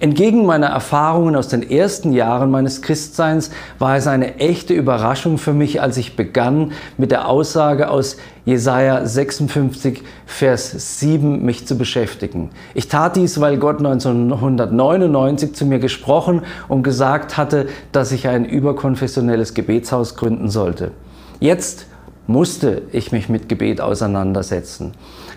Entgegen 0.00 0.46
meiner 0.46 0.68
Erfahrungen 0.68 1.36
aus 1.36 1.48
den 1.48 1.68
ersten 1.68 2.12
Jahren 2.12 2.50
meines 2.50 2.82
Christseins 2.82 3.50
war 3.78 3.96
es 3.96 4.06
eine 4.06 4.36
echte 4.36 4.74
Überraschung 4.74 5.38
für 5.38 5.52
mich, 5.52 5.80
als 5.80 5.96
ich 5.96 6.16
begann, 6.16 6.72
mit 6.98 7.10
der 7.10 7.28
Aussage 7.28 7.88
aus 7.88 8.16
Jesaja 8.44 9.06
56, 9.06 10.02
Vers 10.26 10.98
7 11.00 11.44
mich 11.44 11.66
zu 11.66 11.78
beschäftigen. 11.78 12.50
Ich 12.74 12.88
tat 12.88 13.14
dies, 13.14 13.40
weil 13.40 13.58
Gott 13.58 13.78
1999 13.78 15.54
zu 15.54 15.64
mir 15.64 15.78
gesprochen 15.78 16.42
und 16.68 16.82
gesagt 16.82 17.36
hatte, 17.36 17.68
dass 17.92 18.10
ich 18.10 18.26
ein 18.26 18.44
überkonfessionelles 18.44 19.54
Gebetshaus 19.54 20.16
gründen 20.16 20.50
sollte. 20.50 20.90
Jetzt 21.38 21.86
musste 22.26 22.82
ich 22.92 23.12
mich 23.12 23.28
mit 23.28 23.48
Gebet 23.48 23.80
auseinandersetzen. 23.80 24.92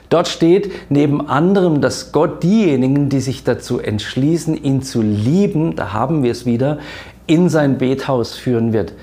Dort 0.09 0.27
steht 0.27 0.71
neben 0.89 1.27
anderem, 1.27 1.81
dass 1.81 2.11
Gott 2.11 2.43
diejenigen, 2.43 3.09
die 3.09 3.19
sich 3.19 3.43
dazu 3.43 3.79
entschließen, 3.79 4.61
ihn 4.61 4.81
zu 4.81 5.01
lieben, 5.01 5.75
da 5.75 5.93
haben 5.93 6.23
wir 6.23 6.31
es 6.31 6.45
wieder, 6.45 6.79
in 7.27 7.49
sein 7.49 7.77
Bethaus 7.77 8.35
führen 8.35 8.71
wird, 8.71 8.93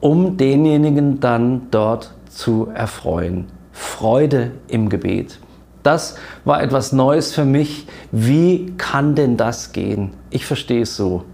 um 0.00 0.36
denjenigen 0.36 1.20
dann 1.20 1.68
dort 1.70 2.12
zu 2.28 2.68
erfreuen. 2.74 3.46
Freude 3.72 4.52
im 4.66 4.88
Gebet. 4.88 5.38
Das 5.82 6.16
war 6.44 6.62
etwas 6.62 6.92
Neues 6.92 7.32
für 7.32 7.44
mich. 7.44 7.86
Wie 8.10 8.74
kann 8.76 9.14
denn 9.14 9.36
das 9.36 9.72
gehen? 9.72 10.10
Ich 10.30 10.44
verstehe 10.44 10.82
es 10.82 10.96
so. 10.96 11.24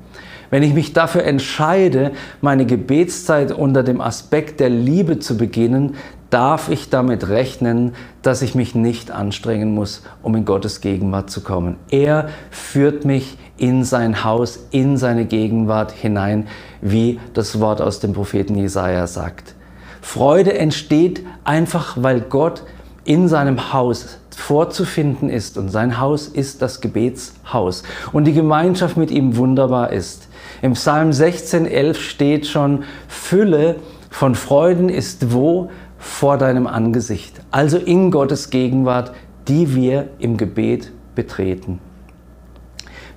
Wenn 0.50 0.62
ich 0.62 0.74
mich 0.74 0.92
dafür 0.92 1.24
entscheide, 1.24 2.12
meine 2.40 2.66
Gebetszeit 2.66 3.50
unter 3.50 3.82
dem 3.82 4.00
Aspekt 4.00 4.60
der 4.60 4.68
Liebe 4.68 5.18
zu 5.18 5.36
beginnen, 5.36 5.96
darf 6.34 6.68
ich 6.68 6.90
damit 6.90 7.28
rechnen, 7.28 7.94
dass 8.22 8.42
ich 8.42 8.56
mich 8.56 8.74
nicht 8.74 9.12
anstrengen 9.12 9.72
muss, 9.72 10.02
um 10.20 10.34
in 10.34 10.44
Gottes 10.44 10.80
Gegenwart 10.80 11.30
zu 11.30 11.42
kommen. 11.42 11.76
Er 11.90 12.28
führt 12.50 13.04
mich 13.04 13.38
in 13.56 13.84
sein 13.84 14.24
Haus, 14.24 14.58
in 14.72 14.96
seine 14.96 15.26
Gegenwart 15.26 15.92
hinein, 15.92 16.48
wie 16.80 17.20
das 17.34 17.60
Wort 17.60 17.80
aus 17.80 18.00
dem 18.00 18.14
Propheten 18.14 18.56
Jesaja 18.56 19.06
sagt. 19.06 19.54
Freude 20.02 20.58
entsteht 20.58 21.24
einfach, 21.44 21.98
weil 22.00 22.20
Gott 22.20 22.64
in 23.04 23.28
seinem 23.28 23.72
Haus 23.72 24.18
vorzufinden 24.36 25.28
ist 25.30 25.56
und 25.56 25.68
sein 25.68 26.00
Haus 26.00 26.26
ist 26.26 26.62
das 26.62 26.80
Gebetshaus 26.80 27.84
und 28.12 28.24
die 28.24 28.32
Gemeinschaft 28.32 28.96
mit 28.96 29.12
ihm 29.12 29.36
wunderbar 29.36 29.92
ist. 29.92 30.26
Im 30.62 30.72
Psalm 30.72 31.10
16,11 31.10 31.94
steht 31.94 32.46
schon, 32.48 32.82
Fülle 33.06 33.76
von 34.10 34.36
Freuden 34.36 34.88
ist 34.88 35.32
wo? 35.32 35.70
Vor 36.04 36.36
deinem 36.36 36.66
Angesicht, 36.66 37.40
also 37.50 37.78
in 37.78 38.10
Gottes 38.10 38.50
Gegenwart, 38.50 39.12
die 39.48 39.74
wir 39.74 40.08
im 40.18 40.36
Gebet 40.36 40.92
betreten. 41.14 41.80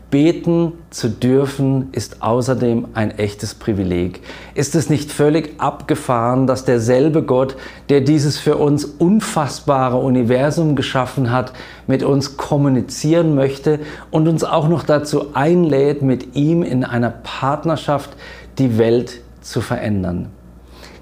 Beten 0.10 0.72
zu 0.89 1.10
dürfen 1.10 1.89
ist 1.91 2.24
außerdem 2.24 2.88
ein 2.94 3.12
echtes 3.12 3.56
Privileg. 3.56 4.22
Ist 4.56 4.74
es 4.74 4.89
nicht 4.89 5.12
völlig 5.12 5.60
abgefahren, 5.60 6.48
dass 6.48 6.63
derselbe 6.63 7.24
Gott, 7.24 7.58
der 7.89 8.00
dieses 8.00 8.39
für 8.39 8.56
uns 8.56 8.86
unfassbare 8.86 9.98
Universum 9.98 10.77
geschaffen 10.77 11.29
hat, 11.29 11.51
mit 11.88 12.03
uns 12.03 12.38
kommunizieren 12.38 13.36
möchte 13.36 13.79
und 14.10 14.29
uns 14.29 14.46
auch 14.46 14.70
noch 14.70 14.84
dazu 14.84 15.36
einlädt, 15.36 16.01
mit 16.01 16.38
ihm 16.38 16.63
in 16.63 16.86
einer 16.86 17.12
Partnerschaft 17.12 18.12
die 18.59 18.77
Welt 18.77 19.20
zu 19.42 19.59
verändern? 19.59 20.29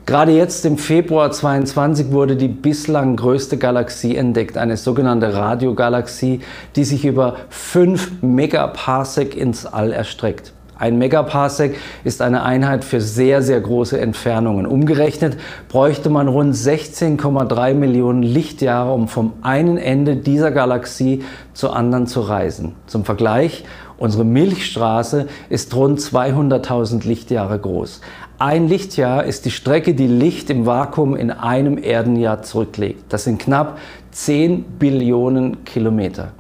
Gerade 0.06 0.34
jetzt 0.34 0.64
im 0.66 0.78
Februar 0.78 1.32
22 1.32 2.12
wurde 2.12 2.36
die 2.36 2.48
bislang 2.48 3.16
größte 3.16 3.58
Galaxie 3.58 4.16
entdeckt, 4.16 4.56
eine 4.56 4.78
sogenannte 4.78 5.34
Radiogalaxie, 5.34 6.42
die 6.76 6.84
sich 6.84 7.06
über 7.06 7.38
5 7.50 8.22
Megaparsec 8.22 9.36
ins 9.36 9.66
All 9.66 9.92
erstreckt. 9.92 10.54
Ein 10.78 11.00
Megaparsec 11.00 11.78
ist 12.04 12.22
eine 12.22 12.44
Einheit 12.44 12.84
für 12.84 13.02
sehr, 13.02 13.42
sehr 13.42 13.60
große 13.62 14.00
Entfernungen. 14.00 14.68
Umgerechnet 14.68 15.38
bräuchte 15.70 16.12
man 16.12 16.28
rund 16.28 16.54
16,3 16.54 17.74
Millionen 17.74 18.22
Lichtjahre, 18.22 18.94
um 18.94 19.08
vom 19.08 19.34
einen 19.42 19.78
Ende 19.78 20.18
dieser 20.18 20.52
Galaxie 20.52 21.24
zur 21.54 21.76
anderen 21.76 22.06
zu 22.06 22.20
reisen. 22.22 22.76
Zum 22.86 23.06
Vergleich, 23.06 23.64
unsere 23.98 24.24
Milchstraße 24.24 25.28
ist 25.50 25.76
rund 25.76 26.00
200.000 26.00 27.08
Lichtjahre 27.08 27.60
groß. 27.60 28.02
Ein 28.38 28.68
Lichtjahr 28.68 29.24
ist 29.24 29.46
die 29.46 29.52
Strecke, 29.52 29.94
die 29.94 30.08
Licht 30.08 30.50
im 30.50 30.66
Vakuum 30.66 31.16
in 31.16 31.32
einem 31.32 31.78
Erdenjahr 31.78 32.42
zurücklegt. 32.42 33.06
Das 33.10 33.24
sind 33.24 33.40
knapp 33.40 33.78
10 34.12 34.64
Billionen 34.78 35.64
Kilometer. 35.64 36.32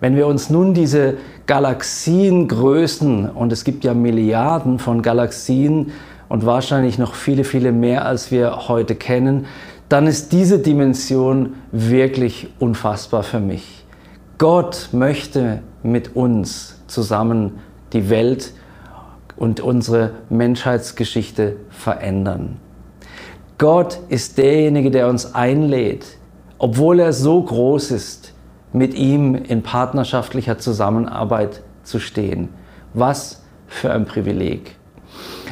Wenn 0.00 0.16
wir 0.16 0.26
uns 0.26 0.50
nun 0.50 0.74
diese 0.74 1.18
Galaxiengrößen, 1.46 3.28
und 3.28 3.52
es 3.52 3.64
gibt 3.64 3.84
ja 3.84 3.94
Milliarden 3.94 4.78
von 4.78 5.02
Galaxien 5.02 5.92
und 6.28 6.46
wahrscheinlich 6.46 6.98
noch 6.98 7.14
viele, 7.14 7.44
viele 7.44 7.70
mehr, 7.70 8.06
als 8.06 8.30
wir 8.30 8.68
heute 8.68 8.94
kennen, 8.94 9.46
dann 9.88 10.06
ist 10.06 10.32
diese 10.32 10.60
Dimension 10.60 11.54
wirklich 11.72 12.48
unfassbar 12.60 13.24
für 13.24 13.40
mich. 13.40 13.84
Gott 14.38 14.88
möchte 14.92 15.60
mit 15.82 16.16
uns 16.16 16.80
zusammen 16.86 17.58
die 17.92 18.10
Welt 18.10 18.52
und 19.36 19.60
unsere 19.60 20.12
Menschheitsgeschichte 20.28 21.56
verändern. 21.70 22.58
Gott 23.58 23.98
ist 24.08 24.38
derjenige, 24.38 24.90
der 24.90 25.08
uns 25.08 25.34
einlädt, 25.34 26.06
obwohl 26.58 27.00
er 27.00 27.12
so 27.12 27.42
groß 27.42 27.90
ist, 27.90 28.34
mit 28.72 28.94
ihm 28.94 29.34
in 29.34 29.62
partnerschaftlicher 29.62 30.58
Zusammenarbeit 30.58 31.62
zu 31.82 31.98
stehen. 31.98 32.50
Was 32.94 33.42
für 33.66 33.92
ein 33.92 34.04
Privileg. 34.04 34.76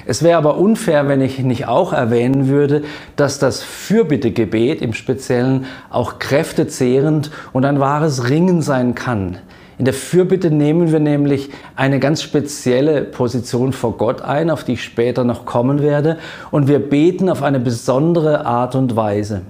Es 0.07 0.23
wäre 0.23 0.39
aber 0.39 0.57
unfair, 0.57 1.07
wenn 1.07 1.21
ich 1.21 1.39
nicht 1.41 1.69
auch 1.69 1.93
erwähnen 1.93 2.49
würde, 2.49 2.83
dass 3.17 3.39
das 3.39 3.63
Fürbittegebet 3.63 4.81
im 4.81 4.95
Speziellen 4.95 5.67
auch 5.91 6.19
kräftezehrend 6.19 7.31
und 7.53 7.67
ein 7.67 7.79
wahres 7.79 8.31
Ringen 8.31 8.63
sein 8.63 8.95
kann. 8.95 9.37
In 9.79 9.85
der 9.85 9.95
Fürbitte 9.95 10.51
nehmen 10.51 10.91
wir 10.91 10.99
nämlich 10.99 11.51
eine 11.77 12.01
ganz 12.01 12.21
spezielle 12.23 13.03
Position 13.03 13.73
vor 13.73 13.97
Gott 13.97 14.23
ein, 14.23 14.51
auf 14.51 14.65
die 14.65 14.73
ich 14.73 14.83
später 14.83 15.23
noch 15.23 15.47
kommen 15.47 15.81
werde, 15.81 16.19
und 16.51 16.67
wir 16.67 16.81
beten 16.81 17.29
auf 17.29 17.43
eine 17.43 17.61
besondere 17.61 18.45
Art 18.45 18.75
und 18.75 18.97
Weise. 18.97 19.43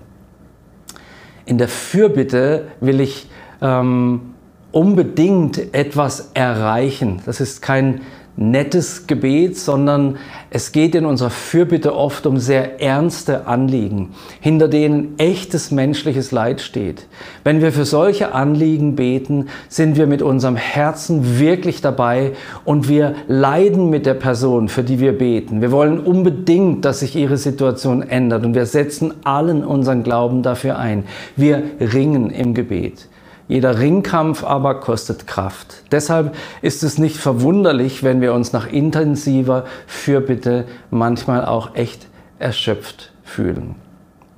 In 1.47 1.57
der 1.57 1.69
Fürbitte 1.69 2.65
will 2.81 3.01
ich 3.01 3.31
ähm, 3.63 4.35
unbedingt 4.71 5.75
etwas 5.75 6.31
erreichen. 6.35 7.23
Das 7.25 7.41
ist 7.41 7.63
kein 7.63 8.03
nettes 8.39 9.09
Gebet, 9.09 9.59
sondern 9.59 10.17
es 10.51 10.71
geht 10.71 10.95
in 10.95 11.05
unserer 11.05 11.31
Fürbitte 11.31 11.95
oft 11.95 12.25
um 12.25 12.39
sehr 12.39 12.81
ernste 12.81 13.47
Anliegen, 13.47 14.11
hinter 14.41 14.69
denen 14.69 15.19
echtes 15.19 15.73
menschliches 15.73 16.31
Leid 16.31 16.61
steht. 16.61 17.07
Wenn 17.43 17.61
wir 17.61 17.73
für 17.73 17.85
solche 17.85 18.33
Anliegen 18.33 18.95
beten, 18.95 19.49
sind 19.69 19.97
wir 19.97 20.07
mit 20.07 20.23
unserem 20.23 20.57
Herzen 20.57 21.41
wirklich 21.41 21.81
dabei 21.81 22.33
und 22.65 22.89
wir 22.89 23.17
leiden 23.27 23.91
mit 23.91 24.07
der 24.07 24.15
Person, 24.15 24.69
für 24.69 24.85
die 24.85 25.01
wir 25.01 25.19
beten. 25.19 25.61
Wir 25.61 25.73
wollen 25.73 25.99
unbedingt, 25.99 26.85
dass 26.85 27.01
sich 27.01 27.17
ihre 27.17 27.37
Situation 27.37 28.03
ändert 28.03 28.45
und 28.45 28.55
wir 28.55 28.67
setzen 28.67 29.15
allen 29.25 29.65
unseren 29.65 30.05
Glauben 30.05 30.43
dafür 30.43 30.79
ein. 30.79 31.05
Wir 31.35 31.63
ringen 31.81 32.31
im 32.31 32.55
Gebet. 32.55 33.09
Jeder 33.49 33.79
Ringkampf 33.79 34.45
aber 34.45 34.75
kostet 34.79 35.27
Kraft. 35.27 35.83
Deshalb 35.91 36.37
ist 36.61 36.83
es 36.83 36.99
nicht 36.99 37.17
verwunderlich, 37.17 38.03
wenn 38.03 38.21
wir 38.21 38.35
uns 38.35 38.53
nach 38.53 38.71
intensiver 38.71 39.65
Fürbitte 39.87 40.67
manchmal 40.91 41.47
auch 41.47 41.75
echt 41.75 42.07
erschöpft 42.39 43.11
fühlen. 43.25 43.75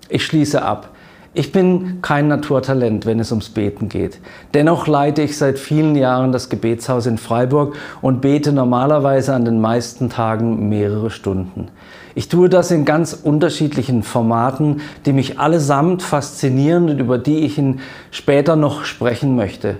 Ich 0.08 0.24
schließe 0.24 0.62
ab. 0.62 0.90
Ich 1.32 1.52
bin 1.52 2.02
kein 2.02 2.26
Naturtalent, 2.26 3.06
wenn 3.06 3.20
es 3.20 3.30
ums 3.30 3.50
Beten 3.50 3.88
geht. 3.88 4.18
Dennoch 4.52 4.88
leite 4.88 5.22
ich 5.22 5.38
seit 5.38 5.60
vielen 5.60 5.94
Jahren 5.94 6.32
das 6.32 6.48
Gebetshaus 6.48 7.06
in 7.06 7.18
Freiburg 7.18 7.76
und 8.02 8.20
bete 8.20 8.52
normalerweise 8.52 9.32
an 9.32 9.44
den 9.44 9.60
meisten 9.60 10.10
Tagen 10.10 10.68
mehrere 10.68 11.08
Stunden. 11.10 11.68
Ich 12.16 12.28
tue 12.28 12.48
das 12.48 12.72
in 12.72 12.84
ganz 12.84 13.12
unterschiedlichen 13.12 14.02
Formaten, 14.02 14.80
die 15.06 15.12
mich 15.12 15.38
allesamt 15.38 16.02
faszinieren 16.02 16.90
und 16.90 16.98
über 16.98 17.16
die 17.16 17.44
ich 17.44 17.58
Ihnen 17.58 17.78
später 18.10 18.56
noch 18.56 18.84
sprechen 18.84 19.36
möchte. 19.36 19.76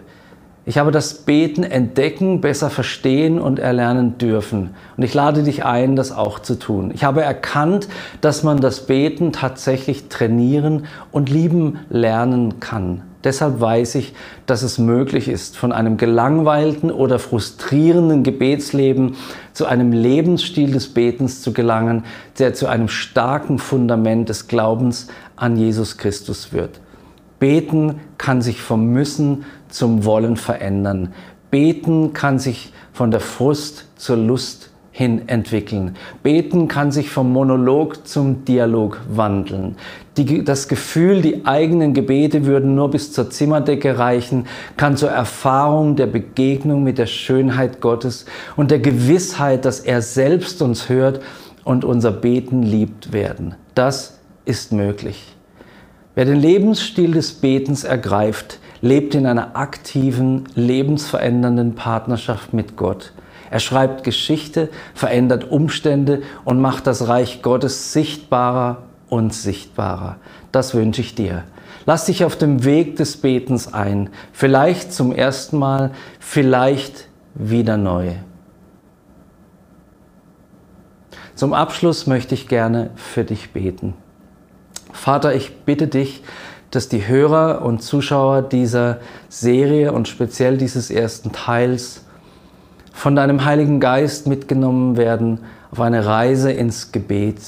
Ich 0.71 0.79
habe 0.79 0.93
das 0.93 1.15
Beten 1.15 1.65
entdecken, 1.65 2.41
besser 2.41 2.71
verstehen 2.71 3.41
und 3.41 3.59
erlernen 3.59 4.19
dürfen. 4.19 4.71
Und 4.97 5.03
ich 5.03 5.13
lade 5.15 5.43
dich 5.43 5.65
ein, 5.65 5.97
das 5.97 6.13
auch 6.13 6.39
zu 6.39 6.61
tun. 6.61 6.93
Ich 6.95 7.03
habe 7.03 7.23
erkannt, 7.23 7.89
dass 8.21 8.45
man 8.45 8.61
das 8.61 8.87
Beten 8.87 9.33
tatsächlich 9.33 10.09
trainieren 10.09 10.85
und 11.11 11.29
lieben 11.29 11.81
lernen 11.89 12.61
kann. 12.61 13.03
Deshalb 13.25 13.61
weiß 13.61 13.97
ich, 13.97 14.15
dass 14.47 14.63
es 14.63 14.79
möglich 14.79 15.27
ist, 15.27 15.57
von 15.57 15.73
einem 15.73 15.97
gelangweilten 15.97 16.93
oder 16.93 17.19
frustrierenden 17.19 18.23
Gebetsleben 18.23 19.17
zu 19.53 19.67
einem 19.67 19.91
Lebensstil 19.91 20.71
des 20.71 20.95
Betens 20.95 21.43
zu 21.43 21.53
gelangen, 21.53 22.05
der 22.39 22.55
zu 22.55 22.69
einem 22.69 22.87
starken 22.87 23.59
Fundament 23.59 24.29
des 24.29 24.47
Glaubens 24.47 25.09
an 25.35 25.57
Jesus 25.57 25.97
Christus 25.97 26.53
wird. 26.53 26.79
Beten 27.41 28.01
kann 28.19 28.43
sich 28.43 28.61
vom 28.61 28.87
Müssen 28.93 29.47
zum 29.71 30.05
Wollen 30.05 30.37
verändern. 30.37 31.13
Beten 31.51 32.13
kann 32.13 32.39
sich 32.39 32.73
von 32.93 33.11
der 33.11 33.21
Frust 33.21 33.87
zur 33.97 34.17
Lust 34.17 34.71
hin 34.93 35.29
entwickeln. 35.29 35.97
Beten 36.23 36.69
kann 36.69 36.93
sich 36.93 37.11
vom 37.11 37.33
Monolog 37.33 38.07
zum 38.07 38.45
Dialog 38.45 39.01
wandeln. 39.09 39.77
Die, 40.17 40.45
das 40.45 40.69
Gefühl, 40.69 41.23
die 41.23 41.47
eigenen 41.47 41.95
Gebete 41.95 42.45
würden 42.45 42.75
nur 42.75 42.91
bis 42.91 43.13
zur 43.13 43.31
Zimmerdecke 43.31 43.99
reichen, 43.99 44.47
kann 44.77 44.97
zur 44.97 45.11
Erfahrung 45.11 45.97
der 45.97 46.07
Begegnung 46.07 46.83
mit 46.83 46.99
der 46.99 47.07
Schönheit 47.07 47.81
Gottes 47.81 48.27
und 48.57 48.71
der 48.71 48.81
Gewissheit, 48.81 49.65
dass 49.65 49.81
er 49.81 50.03
selbst 50.03 50.61
uns 50.61 50.89
hört 50.89 51.21
und 51.65 51.85
unser 51.85 52.13
Beten 52.13 52.63
liebt 52.63 53.13
werden. 53.13 53.55
Das 53.75 54.19
ist 54.45 54.73
möglich. 54.73 55.35
Wer 56.15 56.27
den 56.27 56.41
Lebensstil 56.41 57.13
des 57.13 57.33
Betens 57.33 57.85
ergreift, 57.85 58.59
lebt 58.83 59.15
in 59.15 59.27
einer 59.27 59.57
aktiven, 59.57 60.45
lebensverändernden 60.55 61.75
Partnerschaft 61.75 62.53
mit 62.53 62.77
Gott. 62.77 63.13
Er 63.51 63.61
schreibt 63.61 64.05
Geschichte, 64.05 64.69
verändert 64.95 65.51
Umstände 65.51 66.23
und 66.45 66.61
macht 66.61 66.87
das 66.87 67.09
Reich 67.09 67.43
Gottes 67.43 67.93
sichtbarer 67.93 68.85
und 69.09 69.35
sichtbarer. 69.35 70.17
Das 70.53 70.75
wünsche 70.75 71.01
ich 71.01 71.15
dir. 71.15 71.45
Lass 71.85 72.05
dich 72.05 72.25
auf 72.25 72.37
dem 72.37 72.65
Weg 72.65 72.97
des 72.97 73.17
Betens 73.17 73.73
ein. 73.73 74.11
Vielleicht 74.33 74.93
zum 74.93 75.13
ersten 75.13 75.59
Mal, 75.59 75.91
vielleicht 76.21 77.09
wieder 77.35 77.77
neu. 77.77 78.13
Zum 81.35 81.55
Abschluss 81.55 82.07
möchte 82.07 82.35
ich 82.35 82.49
gerne 82.49 82.91
für 82.97 83.25
dich 83.25 83.51
beten. 83.51 83.95
Vater, 84.93 85.35
ich 85.35 85.57
bitte 85.65 85.87
dich, 85.89 86.23
dass 86.71 86.89
die 86.89 87.07
Hörer 87.07 87.63
und 87.63 87.83
Zuschauer 87.83 88.43
dieser 88.43 88.99
Serie 89.29 89.93
und 89.93 90.09
speziell 90.09 90.57
dieses 90.57 90.91
ersten 90.91 91.33
Teils 91.33 92.05
von 92.93 93.17
deinem 93.17 93.45
Heiligen 93.45 93.81
Geist 93.81 94.27
mitgenommen 94.27 94.97
werden 94.97 95.41
auf 95.71 95.81
eine 95.81 96.05
Reise 96.05 96.53
ins 96.53 96.93
Gebet, 96.93 97.41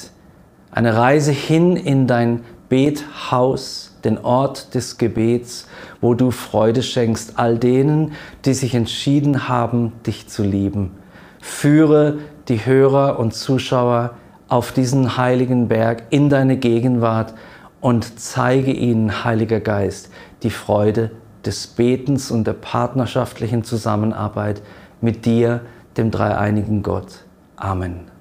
eine 0.70 0.96
Reise 0.96 1.32
hin 1.32 1.76
in 1.76 2.06
dein 2.06 2.40
Bethaus, 2.68 3.94
den 4.04 4.18
Ort 4.18 4.74
des 4.74 4.98
Gebets, 4.98 5.68
wo 6.00 6.14
du 6.14 6.30
Freude 6.30 6.82
schenkst 6.82 7.38
all 7.38 7.58
denen, 7.58 8.12
die 8.44 8.54
sich 8.54 8.74
entschieden 8.74 9.48
haben, 9.48 9.92
dich 10.06 10.28
zu 10.28 10.42
lieben. 10.42 10.92
Führe 11.40 12.18
die 12.48 12.64
Hörer 12.64 13.18
und 13.18 13.34
Zuschauer 13.34 14.12
auf 14.48 14.72
diesen 14.72 15.16
heiligen 15.16 15.68
Berg 15.68 16.04
in 16.10 16.28
deine 16.28 16.56
Gegenwart 16.56 17.34
und 17.82 18.20
zeige 18.20 18.70
ihnen, 18.70 19.24
Heiliger 19.24 19.60
Geist, 19.60 20.08
die 20.44 20.50
Freude 20.50 21.10
des 21.44 21.66
Betens 21.66 22.30
und 22.30 22.46
der 22.46 22.52
partnerschaftlichen 22.52 23.64
Zusammenarbeit 23.64 24.62
mit 25.00 25.26
dir, 25.26 25.62
dem 25.96 26.12
dreieinigen 26.12 26.84
Gott. 26.84 27.24
Amen. 27.56 28.11